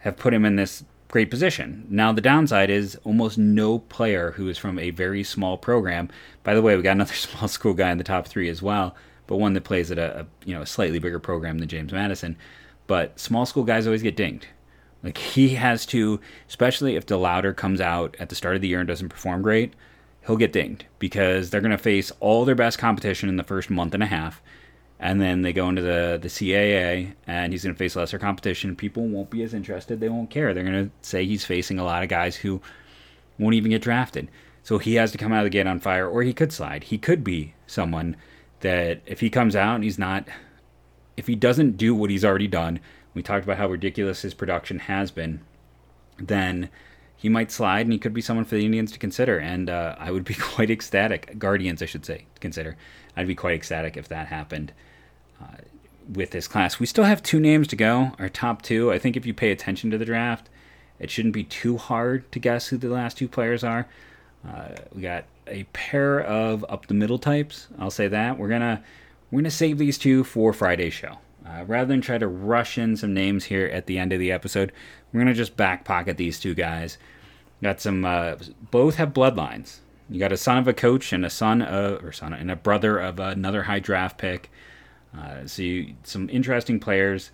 have 0.00 0.16
put 0.16 0.34
him 0.34 0.44
in 0.44 0.56
this 0.56 0.84
great 1.08 1.30
position. 1.30 1.86
Now 1.88 2.12
the 2.12 2.20
downside 2.20 2.70
is 2.70 2.98
almost 3.02 3.38
no 3.38 3.78
player 3.78 4.32
who 4.32 4.48
is 4.48 4.58
from 4.58 4.78
a 4.78 4.90
very 4.90 5.24
small 5.24 5.56
program. 5.56 6.10
By 6.44 6.54
the 6.54 6.62
way, 6.62 6.76
we 6.76 6.82
got 6.82 6.92
another 6.92 7.14
small 7.14 7.48
school 7.48 7.74
guy 7.74 7.90
in 7.90 7.98
the 7.98 8.04
top 8.04 8.26
three 8.26 8.48
as 8.48 8.62
well 8.62 8.94
but 9.28 9.36
one 9.36 9.52
that 9.52 9.62
plays 9.62 9.92
at 9.92 9.98
a, 9.98 10.22
a 10.22 10.26
you 10.44 10.54
know 10.54 10.62
a 10.62 10.66
slightly 10.66 10.98
bigger 10.98 11.20
program 11.20 11.58
than 11.60 11.68
James 11.68 11.92
Madison. 11.92 12.36
But 12.88 13.20
small 13.20 13.46
school 13.46 13.62
guys 13.64 13.86
always 13.86 14.02
get 14.02 14.16
dinged. 14.16 14.46
Like 15.04 15.18
he 15.18 15.50
has 15.50 15.86
to, 15.86 16.20
especially 16.48 16.96
if 16.96 17.06
DeLauter 17.06 17.54
comes 17.54 17.80
out 17.80 18.16
at 18.18 18.30
the 18.30 18.34
start 18.34 18.56
of 18.56 18.62
the 18.62 18.68
year 18.68 18.80
and 18.80 18.88
doesn't 18.88 19.10
perform 19.10 19.42
great, 19.42 19.74
he'll 20.26 20.36
get 20.36 20.52
dinged 20.52 20.86
because 20.98 21.50
they're 21.50 21.60
going 21.60 21.70
to 21.70 21.78
face 21.78 22.10
all 22.18 22.44
their 22.44 22.56
best 22.56 22.78
competition 22.78 23.28
in 23.28 23.36
the 23.36 23.44
first 23.44 23.70
month 23.70 23.94
and 23.94 24.02
a 24.02 24.06
half. 24.06 24.42
and 25.00 25.20
then 25.20 25.42
they 25.42 25.52
go 25.52 25.68
into 25.68 25.82
the 25.82 26.18
the 26.20 26.28
CAA, 26.28 27.14
and 27.26 27.52
he's 27.52 27.62
going 27.62 27.74
to 27.74 27.78
face 27.78 27.94
lesser 27.96 28.18
competition. 28.18 28.74
People 28.74 29.06
won't 29.06 29.30
be 29.30 29.42
as 29.42 29.54
interested. 29.54 30.00
They 30.00 30.08
won't 30.08 30.30
care. 30.30 30.52
They're 30.52 30.64
going 30.64 30.86
to 30.86 31.08
say 31.08 31.24
he's 31.24 31.44
facing 31.44 31.78
a 31.78 31.84
lot 31.84 32.02
of 32.02 32.08
guys 32.08 32.36
who 32.36 32.60
won't 33.38 33.54
even 33.54 33.70
get 33.70 33.82
drafted. 33.82 34.28
So 34.64 34.78
he 34.78 34.96
has 34.96 35.12
to 35.12 35.18
come 35.18 35.32
out 35.32 35.40
of 35.40 35.44
the 35.44 35.50
gate 35.50 35.66
on 35.66 35.80
fire, 35.80 36.08
or 36.08 36.22
he 36.22 36.32
could 36.34 36.52
slide. 36.52 36.84
He 36.84 36.98
could 36.98 37.22
be 37.24 37.54
someone 37.66 38.16
that 38.60 39.00
if 39.06 39.20
he 39.20 39.30
comes 39.30 39.54
out 39.54 39.76
and 39.76 39.84
he's 39.84 39.98
not, 39.98 40.28
if 41.16 41.26
he 41.26 41.34
doesn't 41.34 41.76
do 41.76 41.94
what 41.94 42.10
he's 42.10 42.24
already 42.24 42.48
done, 42.48 42.80
we 43.14 43.22
talked 43.22 43.44
about 43.44 43.58
how 43.58 43.68
ridiculous 43.68 44.22
his 44.22 44.34
production 44.34 44.80
has 44.80 45.10
been, 45.10 45.40
then 46.18 46.68
he 47.16 47.28
might 47.28 47.50
slide 47.50 47.86
and 47.86 47.92
he 47.92 47.98
could 47.98 48.14
be 48.14 48.20
someone 48.20 48.44
for 48.44 48.54
the 48.54 48.64
Indians 48.64 48.92
to 48.92 48.98
consider. 48.98 49.38
And 49.38 49.68
uh, 49.68 49.96
I 49.98 50.10
would 50.10 50.24
be 50.24 50.34
quite 50.38 50.70
ecstatic, 50.70 51.38
Guardians, 51.38 51.82
I 51.82 51.86
should 51.86 52.06
say, 52.06 52.26
consider. 52.40 52.76
I'd 53.16 53.26
be 53.26 53.34
quite 53.34 53.54
ecstatic 53.54 53.96
if 53.96 54.08
that 54.08 54.28
happened 54.28 54.72
uh, 55.40 55.56
with 56.12 56.30
this 56.30 56.46
class. 56.46 56.78
We 56.78 56.86
still 56.86 57.04
have 57.04 57.22
two 57.22 57.40
names 57.40 57.66
to 57.68 57.76
go, 57.76 58.12
our 58.18 58.28
top 58.28 58.62
two. 58.62 58.92
I 58.92 58.98
think 58.98 59.16
if 59.16 59.26
you 59.26 59.34
pay 59.34 59.50
attention 59.50 59.90
to 59.90 59.98
the 59.98 60.04
draft, 60.04 60.48
it 60.98 61.10
shouldn't 61.10 61.34
be 61.34 61.44
too 61.44 61.76
hard 61.76 62.30
to 62.32 62.38
guess 62.38 62.68
who 62.68 62.76
the 62.76 62.88
last 62.88 63.18
two 63.18 63.28
players 63.28 63.64
are. 63.64 63.88
Uh, 64.46 64.68
we 64.94 65.02
got 65.02 65.24
a 65.46 65.64
pair 65.72 66.20
of 66.20 66.64
up 66.68 66.86
the 66.86 66.94
middle 66.94 67.18
types. 67.18 67.68
I'll 67.78 67.90
say 67.90 68.08
that 68.08 68.38
we're 68.38 68.48
gonna 68.48 68.82
we're 69.30 69.40
gonna 69.40 69.50
save 69.50 69.78
these 69.78 69.98
two 69.98 70.24
for 70.24 70.52
Friday's 70.52 70.94
show. 70.94 71.18
Uh, 71.46 71.64
rather 71.66 71.86
than 71.86 72.00
try 72.00 72.18
to 72.18 72.28
rush 72.28 72.76
in 72.76 72.96
some 72.96 73.14
names 73.14 73.44
here 73.44 73.66
at 73.66 73.86
the 73.86 73.98
end 73.98 74.12
of 74.12 74.18
the 74.18 74.30
episode, 74.30 74.72
we're 75.12 75.20
gonna 75.20 75.34
just 75.34 75.56
back 75.56 75.84
pocket 75.84 76.16
these 76.16 76.38
two 76.38 76.54
guys. 76.54 76.98
Got 77.62 77.80
some. 77.80 78.04
Uh, 78.04 78.36
both 78.70 78.96
have 78.96 79.12
bloodlines. 79.12 79.78
You 80.10 80.18
got 80.18 80.32
a 80.32 80.36
son 80.36 80.58
of 80.58 80.68
a 80.68 80.72
coach 80.72 81.12
and 81.12 81.24
a 81.24 81.30
son 81.30 81.60
of, 81.60 82.02
or 82.04 82.12
son 82.12 82.32
and 82.32 82.50
a 82.50 82.56
brother 82.56 82.98
of 82.98 83.18
another 83.18 83.64
high 83.64 83.80
draft 83.80 84.16
pick. 84.16 84.50
Uh, 85.16 85.46
so 85.46 85.62
you, 85.62 85.94
some 86.04 86.30
interesting 86.30 86.80
players. 86.80 87.30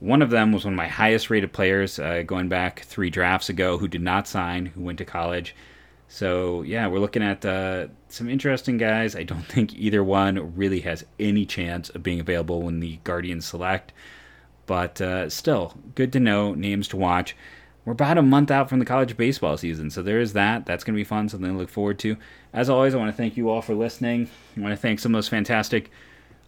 One 0.00 0.22
of 0.22 0.30
them 0.30 0.52
was 0.52 0.64
one 0.64 0.74
of 0.74 0.76
my 0.78 0.88
highest 0.88 1.30
rated 1.30 1.52
players 1.52 1.98
uh, 1.98 2.22
going 2.26 2.48
back 2.48 2.80
three 2.80 3.10
drafts 3.10 3.48
ago 3.48 3.78
who 3.78 3.88
did 3.88 4.02
not 4.02 4.28
sign, 4.28 4.66
who 4.66 4.82
went 4.82 4.98
to 4.98 5.04
college. 5.04 5.54
So 6.08 6.62
yeah, 6.62 6.86
we're 6.86 7.00
looking 7.00 7.22
at 7.22 7.44
uh, 7.44 7.88
some 8.08 8.28
interesting 8.28 8.78
guys. 8.78 9.16
I 9.16 9.22
don't 9.22 9.44
think 9.48 9.74
either 9.74 10.04
one 10.04 10.54
really 10.56 10.80
has 10.80 11.04
any 11.18 11.44
chance 11.46 11.90
of 11.90 12.02
being 12.02 12.20
available 12.20 12.62
when 12.62 12.80
the 12.80 12.98
Guardians 13.04 13.46
select, 13.46 13.92
but 14.66 15.00
uh, 15.00 15.28
still 15.28 15.74
good 15.94 16.12
to 16.12 16.20
know. 16.20 16.54
Names 16.54 16.88
to 16.88 16.96
watch. 16.96 17.36
We're 17.84 17.92
about 17.92 18.16
a 18.16 18.22
month 18.22 18.50
out 18.50 18.70
from 18.70 18.78
the 18.78 18.86
college 18.86 19.14
baseball 19.14 19.58
season, 19.58 19.90
so 19.90 20.02
there 20.02 20.18
is 20.18 20.32
that. 20.32 20.64
That's 20.64 20.84
going 20.84 20.94
to 20.94 21.00
be 21.00 21.04
fun, 21.04 21.28
something 21.28 21.52
to 21.52 21.58
look 21.58 21.68
forward 21.68 21.98
to. 21.98 22.16
As 22.54 22.70
always, 22.70 22.94
I 22.94 22.98
want 22.98 23.10
to 23.10 23.16
thank 23.16 23.36
you 23.36 23.50
all 23.50 23.60
for 23.60 23.74
listening. 23.74 24.30
I 24.56 24.60
want 24.60 24.72
to 24.72 24.80
thank 24.80 25.00
some 25.00 25.14
of 25.14 25.18
those 25.18 25.28
fantastic 25.28 25.90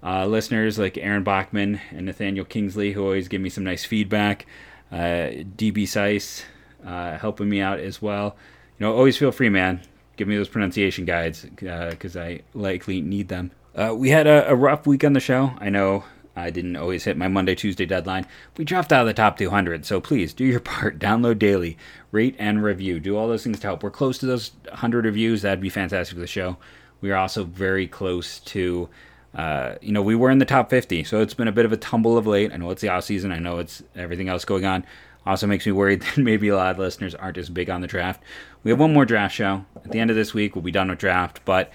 uh, 0.03 0.25
listeners 0.25 0.79
like 0.79 0.97
Aaron 0.97 1.25
Bachman 1.25 1.79
and 1.91 2.07
Nathaniel 2.07 2.47
Kingsley, 2.47 2.93
who 2.93 3.03
always 3.03 3.29
give 3.29 3.43
me 3.43 3.51
some 3.51 3.65
nice 3.65 3.85
feedback. 3.85 4.47
Uh, 4.91 5.45
DB 5.57 5.83
Seiss 5.83 6.45
uh, 6.87 7.19
helping 7.19 7.51
me 7.51 7.61
out 7.61 7.81
as 7.81 8.01
well 8.01 8.37
know, 8.81 8.95
always 8.95 9.17
feel 9.17 9.33
free, 9.33 9.49
man. 9.49 9.81
Give 10.17 10.29
me 10.29 10.37
those 10.37 10.49
pronunciation 10.49 11.05
guides 11.05 11.43
because 11.45 12.17
uh, 12.17 12.21
I 12.21 12.41
likely 12.55 13.01
need 13.01 13.29
them. 13.29 13.51
Uh, 13.75 13.95
we 13.95 14.09
had 14.09 14.27
a, 14.27 14.51
a, 14.51 14.55
rough 14.55 14.87
week 14.87 15.05
on 15.05 15.13
the 15.13 15.21
show. 15.21 15.53
I 15.59 15.69
know 15.69 16.05
I 16.35 16.49
didn't 16.49 16.77
always 16.77 17.05
hit 17.05 17.19
my 17.19 17.29
Monday, 17.29 17.55
Tuesday 17.55 17.85
deadline. 17.85 18.27
We 18.57 18.65
dropped 18.65 18.93
out 18.93 19.03
of 19.03 19.07
the 19.07 19.15
top 19.15 19.37
200, 19.37 19.85
so 19.85 20.01
please 20.01 20.33
do 20.33 20.45
your 20.45 20.61
part. 20.75 20.99
Download 20.99 21.39
daily, 21.39 21.77
rate 22.11 22.37
and 22.39 22.63
review. 22.63 23.01
Do 23.01 23.17
all 23.17 23.29
those 23.29 23.45
things 23.45 23.61
to 23.61 23.67
help. 23.67 23.83
We're 23.83 23.91
close 23.91 24.17
to 24.19 24.27
those 24.27 24.53
100 24.69 25.05
reviews. 25.05 25.43
That'd 25.43 25.61
be 25.61 25.69
fantastic 25.69 26.15
for 26.15 26.21
the 26.21 26.27
show. 26.27 26.57
We 27.03 27.11
are 27.11 27.17
also 27.17 27.45
very 27.45 27.87
close 27.87 28.39
to, 28.41 28.89
uh, 29.35 29.75
you 29.83 29.93
know, 29.93 30.03
we 30.03 30.15
were 30.15 30.31
in 30.31 30.39
the 30.39 30.47
top 30.47 30.71
50, 30.71 31.05
so 31.05 31.21
it's 31.21 31.35
been 31.35 31.49
a 31.49 31.53
bit 31.53 31.67
of 31.67 31.73
a 31.73 31.77
tumble 31.77 32.17
of 32.17 32.27
late. 32.27 32.53
I 32.53 32.57
know 32.57 32.71
it's 32.71 32.81
the 32.81 32.89
off 32.89 33.05
season. 33.05 33.33
I 33.33 33.39
know 33.39 33.59
it's 33.59 33.83
everything 33.95 34.29
else 34.31 34.47
going 34.47 34.65
on. 34.65 34.85
Also 35.27 35.47
makes 35.47 35.67
me 35.67 35.73
worried 35.73 36.01
that 36.03 36.17
maybe 36.19 36.49
a 36.49 36.57
lot 36.57 36.71
of 36.71 36.79
listeners 36.79 37.15
aren't 37.15 37.39
as 37.39 37.51
big 37.51 37.69
on 37.69 37.81
the 37.81 37.87
draft. 37.87 38.23
We 38.63 38.71
have 38.71 38.81
one 38.81 38.93
more 38.93 39.05
draft 39.05 39.35
show. 39.35 39.65
At 39.85 39.91
the 39.91 40.01
end 40.01 40.11
of 40.11 40.17
this 40.17 40.33
week, 40.33 40.55
we'll 40.55 40.63
be 40.63 40.71
done 40.71 40.89
with 40.89 40.99
draft. 40.99 41.41
But 41.45 41.73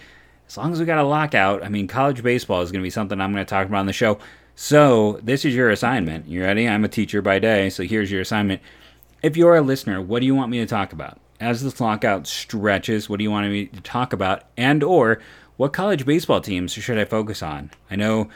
as 0.47 0.57
long 0.57 0.73
as 0.73 0.79
we 0.79 0.85
got 0.85 0.97
a 0.97 1.03
lockout, 1.03 1.63
I 1.63 1.69
mean, 1.69 1.87
college 1.87 2.23
baseball 2.23 2.61
is 2.61 2.71
going 2.71 2.81
to 2.81 2.85
be 2.85 2.89
something 2.89 3.19
I'm 3.19 3.31
going 3.31 3.45
to 3.45 3.49
talk 3.49 3.67
about 3.67 3.79
on 3.79 3.85
the 3.85 3.93
show. 3.93 4.19
So 4.55 5.19
this 5.23 5.45
is 5.45 5.55
your 5.55 5.69
assignment. 5.69 6.27
You 6.27 6.43
ready? 6.43 6.67
I'm 6.67 6.83
a 6.83 6.89
teacher 6.89 7.21
by 7.21 7.39
day, 7.39 7.69
so 7.69 7.83
here's 7.83 8.11
your 8.11 8.21
assignment. 8.21 8.61
If 9.23 9.37
you're 9.37 9.55
a 9.55 9.61
listener, 9.61 10.01
what 10.01 10.19
do 10.19 10.25
you 10.25 10.35
want 10.35 10.51
me 10.51 10.59
to 10.59 10.65
talk 10.65 10.93
about? 10.93 11.19
As 11.39 11.63
this 11.63 11.79
lockout 11.79 12.27
stretches, 12.27 13.09
what 13.09 13.17
do 13.17 13.23
you 13.23 13.31
want 13.31 13.49
me 13.49 13.67
to 13.67 13.81
talk 13.81 14.13
about? 14.13 14.43
And 14.57 14.83
or 14.83 15.19
what 15.57 15.73
college 15.73 16.05
baseball 16.05 16.41
teams 16.41 16.73
should 16.73 16.97
I 16.97 17.05
focus 17.05 17.41
on? 17.41 17.71
I 17.89 17.95
know, 17.95 18.29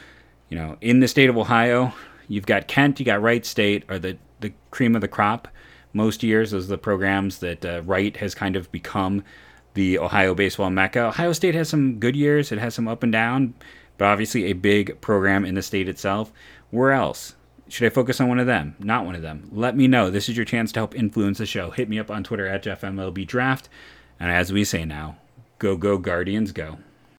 you 0.48 0.56
know, 0.56 0.76
in 0.80 1.00
the 1.00 1.08
state 1.08 1.28
of 1.28 1.36
Ohio, 1.36 1.92
you've 2.28 2.46
got 2.46 2.66
Kent, 2.66 2.98
you 2.98 3.06
got 3.06 3.22
Wright 3.22 3.44
State, 3.44 3.84
or 3.88 3.98
the 3.98 4.16
the 4.40 4.52
cream 4.70 4.94
of 4.94 5.00
the 5.00 5.08
crop 5.08 5.48
most 5.92 6.22
years 6.22 6.52
as 6.52 6.68
the 6.68 6.78
programs 6.78 7.38
that 7.38 7.64
uh, 7.64 7.82
Wright 7.82 8.16
has 8.18 8.34
kind 8.34 8.54
of 8.54 8.70
become 8.70 9.24
the 9.74 9.98
Ohio 9.98 10.34
baseball 10.34 10.70
mecca. 10.70 11.06
Ohio 11.06 11.32
State 11.32 11.54
has 11.54 11.68
some 11.68 11.98
good 11.98 12.16
years, 12.16 12.52
it 12.52 12.58
has 12.58 12.74
some 12.74 12.88
up 12.88 13.02
and 13.02 13.12
down, 13.12 13.54
but 13.98 14.06
obviously 14.06 14.44
a 14.44 14.52
big 14.52 15.00
program 15.00 15.44
in 15.44 15.54
the 15.54 15.62
state 15.62 15.88
itself. 15.88 16.32
Where 16.70 16.92
else? 16.92 17.34
Should 17.68 17.86
I 17.86 17.94
focus 17.94 18.20
on 18.20 18.28
one 18.28 18.38
of 18.38 18.46
them? 18.46 18.76
Not 18.78 19.04
one 19.04 19.14
of 19.14 19.22
them. 19.22 19.48
Let 19.52 19.76
me 19.76 19.88
know. 19.88 20.10
This 20.10 20.28
is 20.28 20.36
your 20.36 20.44
chance 20.44 20.70
to 20.72 20.80
help 20.80 20.94
influence 20.94 21.38
the 21.38 21.46
show. 21.46 21.70
Hit 21.70 21.88
me 21.88 21.98
up 21.98 22.10
on 22.10 22.22
Twitter 22.22 22.46
at 22.46 22.62
JeffMLB 22.62 23.26
Draft. 23.26 23.68
And 24.20 24.30
as 24.30 24.52
we 24.52 24.64
say 24.64 24.84
now, 24.84 25.16
go, 25.58 25.76
go, 25.76 25.98
Guardians, 25.98 26.52
go. 26.52 26.78